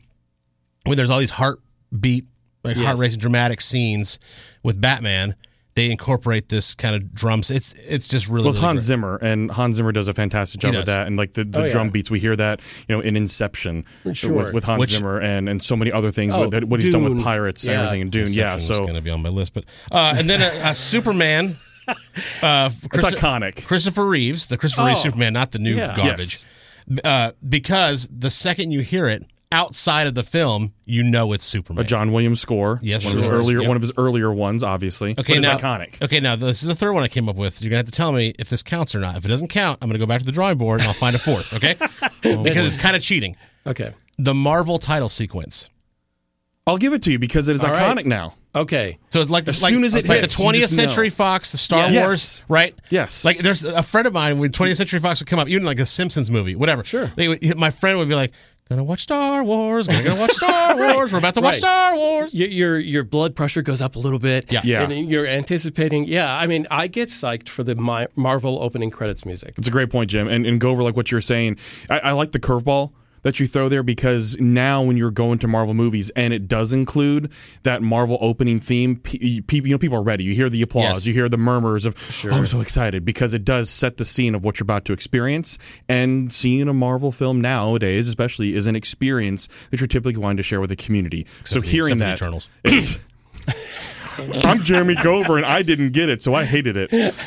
[0.84, 2.26] when there's all these heartbeat,
[2.64, 2.84] like Yes.
[2.84, 4.18] heart racing, dramatic scenes
[4.62, 5.34] with Batman,
[5.78, 7.50] they incorporate this kind of drums.
[7.52, 8.42] It's it's just really.
[8.42, 8.86] Well, it's really Hans great.
[8.86, 11.06] Zimmer, and Hans Zimmer does a fantastic job He with that.
[11.06, 11.68] And like the, the Oh, yeah.
[11.70, 14.32] drum beats, we hear that you know in Inception Sure.
[14.32, 16.34] with, with Hans Which- Zimmer and, and so many other things.
[16.34, 17.22] Oh, with, what he's done with Dune.
[17.22, 18.26] pirates and everything in Dune.
[18.32, 20.70] Yeah, Inception was so going to be on my list, but uh, and then a,
[20.70, 21.56] a Superman.
[22.42, 23.66] Uh, it's Christo- iconic.
[23.66, 25.00] Christopher Reeves, the Christopher Reeve Oh.
[25.04, 25.96] Superman, not the new Yeah.
[25.96, 26.44] garbage.
[27.02, 31.84] Uh, because the second you hear it, outside of the film, you know it's Superman.
[31.84, 32.78] A John Williams score.
[32.82, 33.68] Yes, one of his earlier Yep.
[33.68, 35.12] one of his earlier ones, obviously.
[35.12, 36.02] Okay, but it's now iconic.
[36.02, 37.62] Okay, now this is the third one I came up with.
[37.62, 39.16] You're gonna have to tell me if this counts or not.
[39.16, 41.16] If it doesn't count, I'm gonna go back to the drawing board and I'll find
[41.16, 41.52] a fourth.
[41.54, 41.74] Okay,
[42.22, 43.36] because it's kind of cheating.
[43.66, 43.92] Okay.
[44.18, 45.70] The Marvel title sequence.
[46.66, 48.06] I'll give it to you because it is All iconic right.
[48.06, 48.34] now.
[48.54, 48.98] Okay.
[49.08, 50.82] So it's like As like, soon as it like hits, the 20th just know.
[50.84, 52.04] Century Fox, the Star Yes.
[52.06, 52.74] Wars, right?
[52.90, 53.24] Yes.
[53.24, 55.78] Like there's a friend of mine when 20th Century Fox would come up, even like
[55.78, 56.84] a Simpsons movie, whatever.
[56.84, 57.10] Sure.
[57.16, 58.32] They would- my friend would be like,
[58.68, 59.88] "Gonna watch Star Wars.
[59.88, 61.12] We're gonna watch Star Wars.
[61.12, 61.58] We're about to watch Right.
[61.58, 64.52] Star Wars." Your, your your blood pressure goes up a little bit.
[64.52, 64.60] Yeah.
[64.64, 64.82] Yeah.
[64.88, 66.04] And you're anticipating.
[66.04, 66.30] Yeah.
[66.32, 69.54] I mean, I get psyched for the Mi- Marvel opening credits music.
[69.56, 70.28] It's a great point, Jim.
[70.28, 71.58] And, and go over like what you're saying.
[71.88, 72.92] I, I like the curveball
[73.28, 76.72] that you throw there because now when you're going to Marvel movies and it does
[76.72, 77.30] include
[77.62, 80.24] that Marvel opening theme, pe- pe- you know people are ready.
[80.24, 81.06] You hear the applause, Yes.
[81.06, 84.34] you hear the murmurs of "Oh, I'm so excited because it does set the scene
[84.34, 85.58] of what you're about to experience.
[85.88, 90.42] And seeing a Marvel film nowadays, especially, is an experience that you're typically wanting to
[90.42, 91.26] share with the community.
[91.44, 92.48] so the- hearing except that, the Eternals.
[92.64, 92.98] it's.
[94.44, 97.14] I'm Jeremy Gover, and I didn't get it, so I hated it.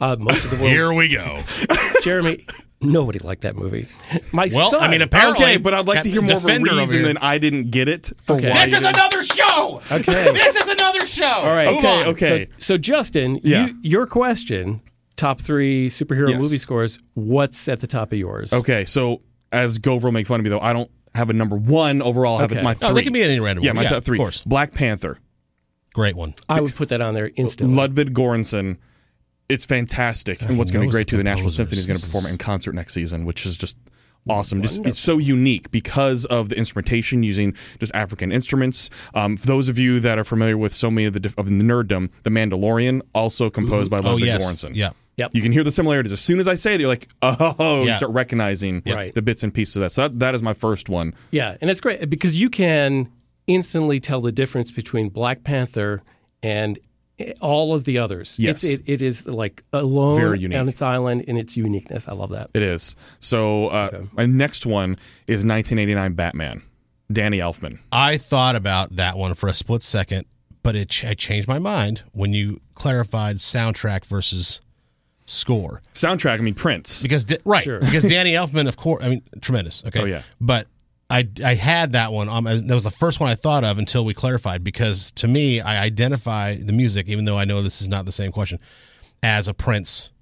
[0.00, 0.70] Uh, most of the world.
[0.70, 1.42] Here we go.
[2.02, 2.46] Jeremy,
[2.80, 3.86] nobody liked that movie.
[4.32, 4.82] My Well, son.
[4.82, 7.16] I mean, apparently, Okay, but I'd like to hear more of a Defender reason than
[7.18, 8.50] I didn't get it for Okay.
[8.50, 8.66] why.
[8.66, 9.80] This is another show.
[9.92, 10.32] Okay.
[10.32, 11.24] This is another show.
[11.26, 11.68] All right.
[11.68, 12.06] Move Okay, on.
[12.08, 12.48] okay.
[12.58, 13.66] So, so Justin, Yeah.
[13.66, 14.80] you, your question:
[15.16, 16.40] top three superhero Yes.
[16.40, 16.98] movie scores.
[17.14, 18.52] What's at the top of yours?
[18.52, 19.20] Okay, so
[19.52, 22.38] as Gover will make fun of me though, I don't have a number one overall.
[22.38, 22.60] I have Okay.
[22.60, 22.94] it my Oh, three.
[22.94, 23.76] they can be any random yeah, one.
[23.76, 24.16] my Yeah, top three.
[24.18, 24.42] of course.
[24.46, 25.18] Black Panther,
[25.92, 26.34] Great one.
[26.48, 27.74] I would put that on there instantly.
[27.74, 28.76] Ludwig Göransson.
[29.50, 31.16] It's fantastic, and what's going to be great the too.
[31.16, 31.50] The Nashville.
[31.50, 33.76] Symphony is going to perform it is- in concert next season, which is just
[34.28, 34.60] awesome.
[34.62, 38.90] Just it's so unique because of the instrumentation using just African instruments.
[39.14, 41.46] Um, for those of you that are familiar with so many of the diff- of
[41.46, 44.42] the nerddom, The Mandalorian, also composed by Oh Ludwig yes.
[44.44, 44.74] Göransson.
[44.76, 44.90] Yeah.
[45.16, 45.34] Yep.
[45.34, 46.12] You can hear the similarities.
[46.12, 49.14] As soon as I say it, you're like, oh, you start recognizing Right.
[49.14, 49.90] the bits and pieces of that.
[49.92, 51.14] So that, that is my first one.
[51.30, 53.10] Yeah, and it's great because you can
[53.46, 56.02] instantly tell the difference between Black Panther
[56.42, 56.78] and
[57.40, 58.36] all of the others.
[58.38, 58.64] Yes.
[58.64, 60.58] It's, it, it is like alone Very unique.
[60.58, 62.08] on its island in its uniqueness.
[62.08, 62.50] I love that.
[62.54, 62.96] It is.
[63.18, 64.92] So uh, my next one
[65.26, 66.62] is 1989 Batman,
[67.12, 67.78] Danny Elfman.
[67.92, 70.26] I thought about that one for a split second,
[70.62, 74.60] but it ch- I changed my mind when you clarified soundtrack versus
[75.26, 75.82] score.
[75.94, 77.02] Soundtrack, I mean Prince.
[77.02, 77.80] Because di- right, Sure.
[77.80, 79.84] because Danny Elfman, of course, I mean tremendous.
[79.86, 80.22] Okay, Oh, yeah.
[80.40, 80.66] but.
[81.10, 82.28] I, I had that one.
[82.28, 85.60] Um, that was the first one I thought of until we clarified because to me,
[85.60, 88.60] I identify the music, even though I know this is not the same question,
[89.22, 90.12] as a Prince.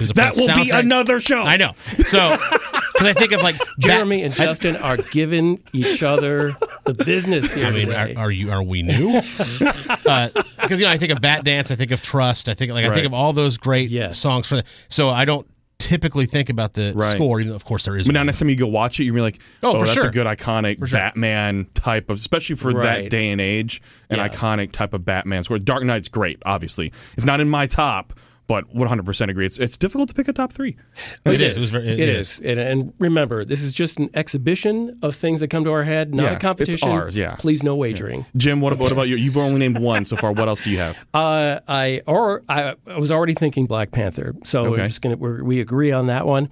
[0.00, 1.42] a That Prince will be another show.
[1.42, 1.72] I know.
[2.04, 2.36] So,
[2.92, 6.52] because I think of like Jeremy Bat- and Justin are giving each other
[6.84, 8.52] the business here I mean, are, are you?
[8.52, 9.20] Are we new?
[10.66, 12.84] Because you know, I think of Bat Dance, I think of Trust, I think like
[12.84, 14.18] I think of all those great Yes.
[14.18, 14.62] songs for.
[14.88, 15.46] So I don't
[15.78, 17.12] typically think about the Right.
[17.12, 18.06] score, even though of course there is.
[18.06, 20.06] But now next time you go watch it, you're like, Oh, oh, for that's sure.
[20.08, 20.88] a good iconic sure.
[20.98, 24.28] Batman type of, especially for that day and age, an Yeah.
[24.28, 25.58] iconic type of Batman score.
[25.58, 26.92] Dark Knight's great, obviously.
[27.16, 28.14] It's not in my top,
[28.48, 29.44] but 100% agree.
[29.46, 30.76] It's it's difficult to pick a top three.
[31.24, 31.56] it is.
[31.56, 32.40] It was very- it is.
[32.40, 36.14] And, and remember, this is just an exhibition of things that come to our head,
[36.14, 37.34] not Yeah, a it's ours, yeah.
[37.36, 38.24] Please, no wagering.
[38.36, 39.16] Jim, what, what about you?
[39.16, 40.32] You've only named one so far.
[40.32, 41.04] What else do you have?
[41.14, 44.70] Uh, I or I, I was already thinking Black Panther, so Okay.
[44.70, 46.48] we're just gonna we're, we agree on that one.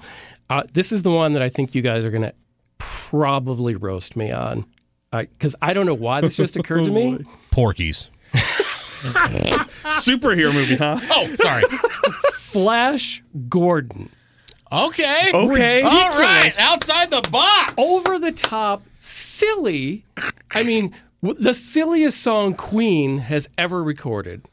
[0.49, 2.33] Uh, this is the one that I think you guys are gonna
[2.79, 4.65] probably roast me on,
[5.13, 7.19] because I don't know why this just occurred to me.
[7.51, 8.11] Porkies.
[10.01, 10.99] Superhero movie, huh?
[11.11, 11.63] Oh, sorry.
[12.35, 14.11] Flash Gordon,
[14.73, 15.31] okay.
[15.35, 15.83] Okay.
[15.83, 16.53] All right.
[16.61, 17.75] Outside the box.
[17.79, 20.05] over the top, silly.
[20.53, 24.47] I mean, w- the silliest song Queen has ever recorded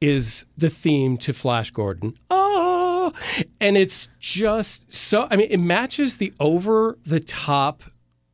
[0.00, 2.18] is the theme to Flash Gordon.
[2.30, 3.12] Oh,
[3.60, 5.28] and it's just so.
[5.30, 7.84] I mean, it matches the over the top.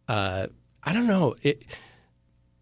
[0.06, 0.46] Uh,
[0.84, 1.62] I don't know it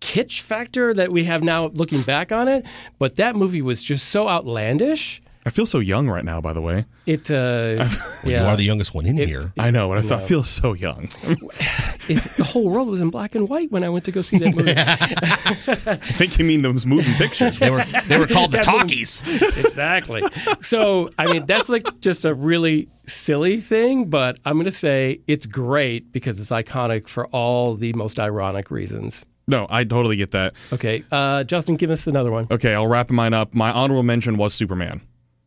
[0.00, 2.64] kitsch factor that we have now looking back on it,
[2.98, 5.22] but that movie was just so outlandish.
[5.44, 6.86] I feel so young right now, by the way.
[7.06, 7.88] It, uh,
[8.24, 9.52] You yeah, are the youngest one in here.
[9.56, 11.04] I know, but I, feel- I feel so young.
[11.22, 14.38] it, the whole world was in black and white when I went to go see
[14.38, 14.74] that movie.
[14.76, 17.60] I think you mean those moving pictures.
[17.60, 19.22] They were they were called the talkies.
[19.56, 20.24] exactly.
[20.60, 25.20] So, I mean, that's like just a really silly thing, but I'm going to say
[25.28, 29.24] it's great because it's iconic for all the most ironic reasons.
[29.48, 30.54] No, I totally get that.
[30.72, 32.46] Okay, uh, Justin, give us another one.
[32.50, 33.54] Okay, I'll wrap mine up.
[33.54, 35.00] My honorable mention was Superman,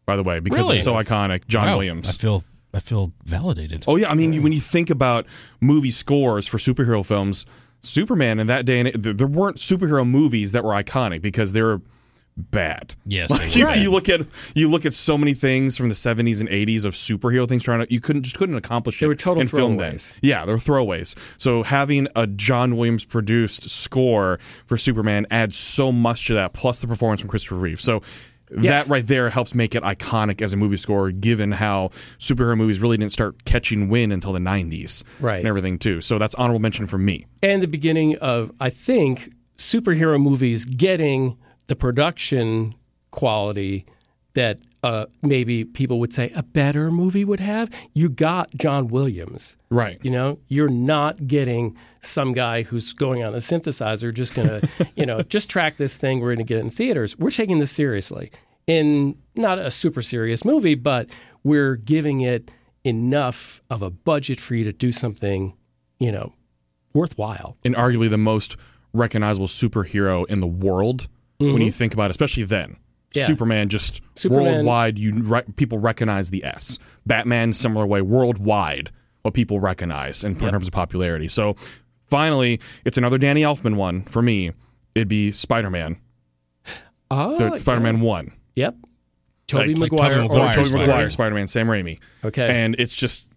[0.06, 0.76] by the way, because Really?
[0.76, 1.48] it's so iconic.
[1.48, 2.10] John Wow, Williams.
[2.10, 2.44] I feel
[2.74, 3.86] I feel validated.
[3.88, 5.26] Oh yeah, I mean, when you think about
[5.62, 7.46] movie scores for superhero films,
[7.82, 11.62] Superman in that day and th- there weren't superhero movies that were iconic because they
[11.62, 11.82] were
[12.40, 12.96] bad.
[13.06, 13.76] Yes, Like, you, were.
[13.76, 14.22] you look at
[14.56, 17.86] you look at so many things from the 70s and 80s of superhero things trying
[17.86, 20.14] to you couldn't just couldn't accomplish They it were total in film throwaways.
[20.22, 21.16] Yeah, they're throwaways.
[21.38, 26.80] So having a John Williams produced score for Superman adds so much to that, plus
[26.80, 27.82] the performance from Christopher Reeve.
[27.82, 28.02] So
[28.60, 28.86] Yes.
[28.86, 32.80] that right there helps make it iconic as a movie score, given how superhero movies
[32.80, 35.04] really didn't start catching wind until the 90s.
[35.20, 35.38] Right.
[35.38, 36.02] And everything, too.
[36.02, 37.28] So that's honorable mention for me.
[37.44, 41.38] and the beginning of I think superhero movies getting
[41.70, 42.76] the production
[43.12, 43.86] quality
[44.34, 47.70] that uh, maybe people would say a better movie would have.
[47.94, 49.56] You got John Williams.
[49.70, 50.04] Right.
[50.04, 54.62] You know, you're not getting some guy who's going on a synthesizer just gonna,
[54.96, 56.20] you know, just track this thing.
[56.20, 57.18] We're gonna get it in theaters.
[57.18, 58.32] We're taking this seriously
[58.68, 61.08] in not a super serious movie, but
[61.44, 62.52] we're giving it
[62.84, 65.54] enough of a budget for you to do something,
[66.00, 66.34] you know,
[66.94, 67.58] worthwhile.
[67.64, 68.58] and arguably the most
[68.92, 71.08] recognizable superhero in the world
[71.40, 71.78] when you mm-hmm.
[71.78, 72.78] think about it, especially then.
[73.14, 73.26] Yeah.
[73.26, 76.78] Superman just Superman- worldwide, you re- people recognize the S.
[77.08, 78.92] Batman, similar way, worldwide,
[79.24, 81.28] what people recognize in terms of popularity.
[81.28, 81.56] So
[82.06, 84.52] finally, it's another Danny Elfman one for me.
[84.94, 85.98] It'd be Spider Man,
[87.10, 88.32] Oh, the ah, Spider Man one.
[88.56, 88.76] Yep.
[89.48, 90.10] Tobey Like- like Maguire.
[90.10, 92.00] Tobey or Maguire Or Tobey Maguire, Spider Man, Sam Raimi.
[92.24, 92.48] Okay.
[92.48, 93.29] And it's just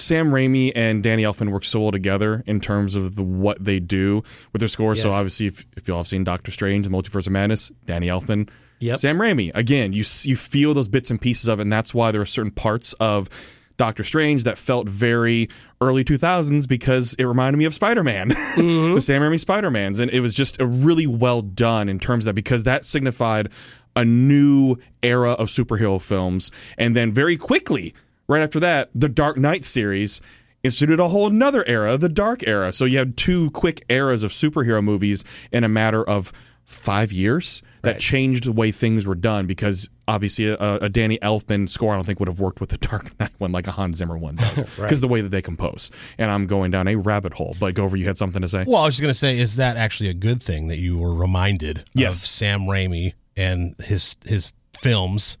[0.00, 3.80] Sam Raimi and Danny Elfman work so well together in terms of the what they
[3.80, 4.22] do
[4.52, 5.02] with their scores.
[5.02, 8.08] So obviously, if, if you all have seen Doctor Strange and Multiverse of Madness, Danny
[8.08, 8.48] Elfman,
[8.80, 8.96] Yep.
[8.98, 9.50] Sam Raimi.
[9.54, 12.26] Again, you you feel those bits and pieces of it, and that's why there are
[12.26, 13.28] certain parts of
[13.76, 15.48] Doctor Strange that felt very
[15.80, 18.94] early 2000s because it reminded me of Spider Man, mm-hmm.
[18.94, 20.00] the Sam Raimi Spider Mans.
[20.00, 23.48] And it was just a really well done in terms of that because that signified
[23.96, 26.50] a new era of superhero films.
[26.76, 27.94] And then very quickly,
[28.28, 30.20] right after that, the Dark Knight series
[30.62, 32.72] instituted a whole nother era, the Dark Era.
[32.72, 36.32] So you had two quick eras of superhero movies in a matter of
[36.64, 38.00] five years that Right.
[38.00, 42.04] changed the way things were done because obviously a, a Danny Elfman score I don't
[42.04, 44.64] think would have worked with the Dark Knight one like a Hans Zimmer one does
[44.76, 45.90] because the way that they compose.
[46.18, 47.56] And I'm going down a rabbit hole.
[47.58, 48.64] But Gover, you had something to say?
[48.66, 50.98] Well, I was just going to say, is that actually a good thing that you
[50.98, 55.38] were reminded of Sam Raimi and his his films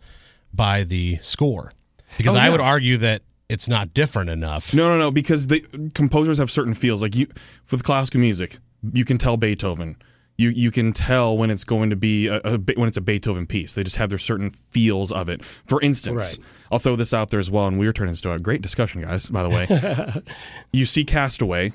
[0.54, 1.72] by the score?
[2.18, 2.50] Because Oh, I yeah.
[2.50, 4.74] would argue that it's not different enough.
[4.74, 5.10] No, no, no.
[5.10, 5.60] Because the
[5.94, 7.02] composers have certain feels.
[7.02, 7.26] Like you,
[7.64, 8.58] for the classical music,
[8.92, 9.96] you can tell Beethoven.
[10.36, 13.46] You you can tell when it's going to be a, a, when it's a Beethoven
[13.46, 13.72] piece.
[13.74, 15.42] They just have their certain feels of it.
[15.44, 16.46] For instance, Right.
[16.70, 18.62] I'll throw this out there as well, and we are turning this into a great
[18.62, 19.28] discussion, guys.
[19.30, 20.22] By the way,
[20.72, 21.72] you see Castaway.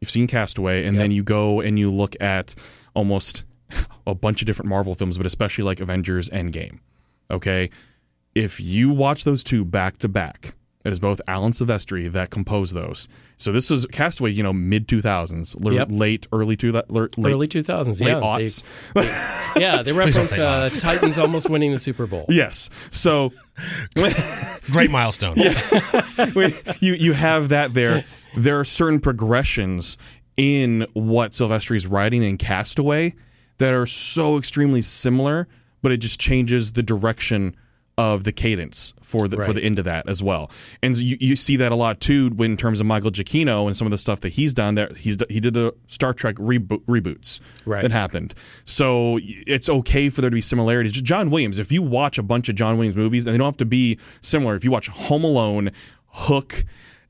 [0.00, 2.54] You've seen Castaway, and then you go and you look at
[2.94, 3.44] almost
[4.06, 6.80] a bunch of different Marvel films, but especially like Avengers Endgame.
[7.30, 7.70] Okay,
[8.34, 10.54] if you watch those two back to back,
[10.84, 13.08] it is both Alan Silvestri that composed those.
[13.38, 15.88] So this is Castaway, you know, mid two thousands, Yep.
[15.90, 16.84] late early two late
[17.18, 18.00] Early 2000s.
[18.02, 18.20] late yeah.
[18.20, 18.92] aughts.
[19.54, 20.68] They, yeah, they reference uh.
[20.80, 22.26] Titans almost winning the Super Bowl.
[22.28, 22.68] yes.
[22.90, 23.32] So
[24.72, 25.36] Great milestone.
[26.34, 28.04] when you you have that there.
[28.36, 29.96] There are certain progressions
[30.36, 33.14] in what Silvestri's writing in Castaway
[33.58, 35.46] that are so extremely similar,
[35.82, 37.54] but it just changes the direction
[37.96, 40.50] of the cadence for the for the end of that as well.
[40.82, 43.76] And you, you see that a lot too when in terms of Michael Giacchino and
[43.76, 44.74] some of the stuff that he's done.
[44.74, 47.82] That he's he did the Star Trek reboot, reboots Right.
[47.82, 48.34] that happened.
[48.64, 50.92] So it's okay for there to be similarities.
[50.92, 51.58] John Williams.
[51.58, 53.98] If you watch a bunch of John Williams movies, and they don't have to be
[54.20, 54.56] similar.
[54.56, 55.70] If you watch Home Alone,
[56.08, 56.64] Hook,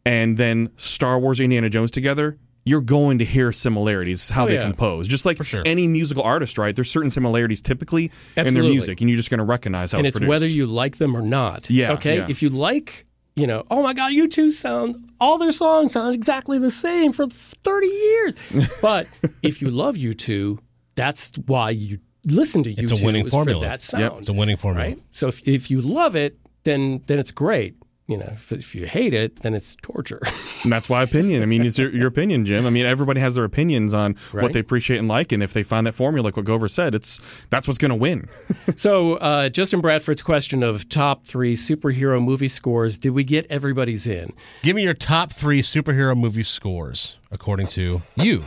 [0.05, 2.37] and then Star Wars, Indiana Jones together.
[2.67, 4.63] You're going to hear similarities how Oh, they yeah.
[4.63, 5.63] compose, just like sure.
[5.67, 6.75] any musical artist, right?
[6.75, 10.07] There's certain similarities typically in their music, and you're just going to recognize how and
[10.07, 10.43] it's it's produced.
[10.43, 11.69] whether you like them or not.
[11.69, 12.17] Yeah, Okay.
[12.17, 12.27] yeah.
[12.29, 13.05] If you like,
[13.37, 17.27] you know, oh my God, U2 sound all their songs sound exactly the same for
[17.27, 18.35] thirty years.
[18.83, 19.07] but
[19.43, 20.59] if you love U2,
[20.95, 23.61] that's why you listen to you It's a winning formula.
[23.63, 24.21] for that sound.
[24.21, 24.87] It's a winning formula.
[24.89, 24.99] right?
[25.13, 27.75] So if, if you love it, then then it's great.
[28.07, 30.21] You know, if, if you hate it, then it's torture.
[30.63, 31.43] And that's why opinion.
[31.43, 32.65] I mean, it's your, your opinion, Jim.
[32.65, 34.43] I mean, everybody has their opinions on Right.
[34.43, 36.95] what they appreciate and like, and if they find that formula, like what Gover said,
[36.95, 38.27] it's that's what's going to win.
[38.77, 44.07] so uh, Justin Bradford's question of top three superhero movie scores: Did we get everybody's
[44.07, 44.33] in?
[44.63, 48.45] Give me your top three superhero movie scores according to you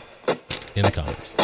[0.75, 1.35] in the comments.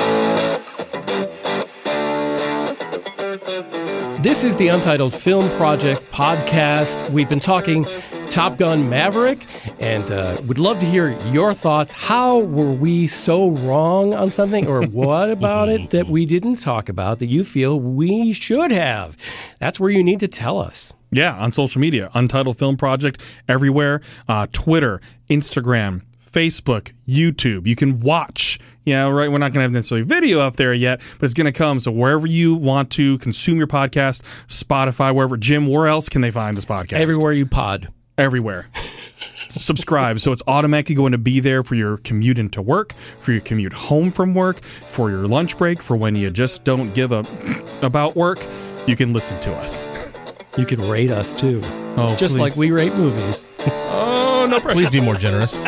[4.23, 7.09] This is the Untitled Film Project podcast.
[7.09, 7.85] We've been talking
[8.29, 9.45] Top Gun Maverick
[9.81, 11.91] and uh, would love to hear your thoughts.
[11.91, 16.87] How were we so wrong on something, or what about it that we didn't talk
[16.87, 19.17] about that you feel we should have?
[19.59, 20.93] That's where you need to tell us.
[21.11, 23.99] Yeah, on social media, Untitled Film Project everywhere,
[24.29, 27.67] uh, Twitter, Instagram, Facebook, YouTube.
[27.67, 29.31] You can watch Yeah, right.
[29.31, 31.79] We're not going to have necessarily video up there yet, but it's going to come.
[31.79, 35.37] So wherever you want to consume your podcast, Spotify, wherever.
[35.37, 36.93] Jim, where else can they find this podcast?
[36.93, 37.87] Everywhere you pod.
[38.17, 38.69] Everywhere.
[39.49, 40.19] Subscribe.
[40.19, 43.73] So it's automatically going to be there for your commute into work, for your commute
[43.73, 47.23] home from work, for your lunch break, for when you just don't give a
[47.81, 48.39] about work.
[48.87, 49.85] You can listen to us.
[50.55, 51.61] You can rate us too.
[51.97, 52.39] Oh, Just please.
[52.39, 53.43] like we rate movies.
[53.57, 54.75] Oh, no pressure.
[54.75, 55.63] Please be more generous.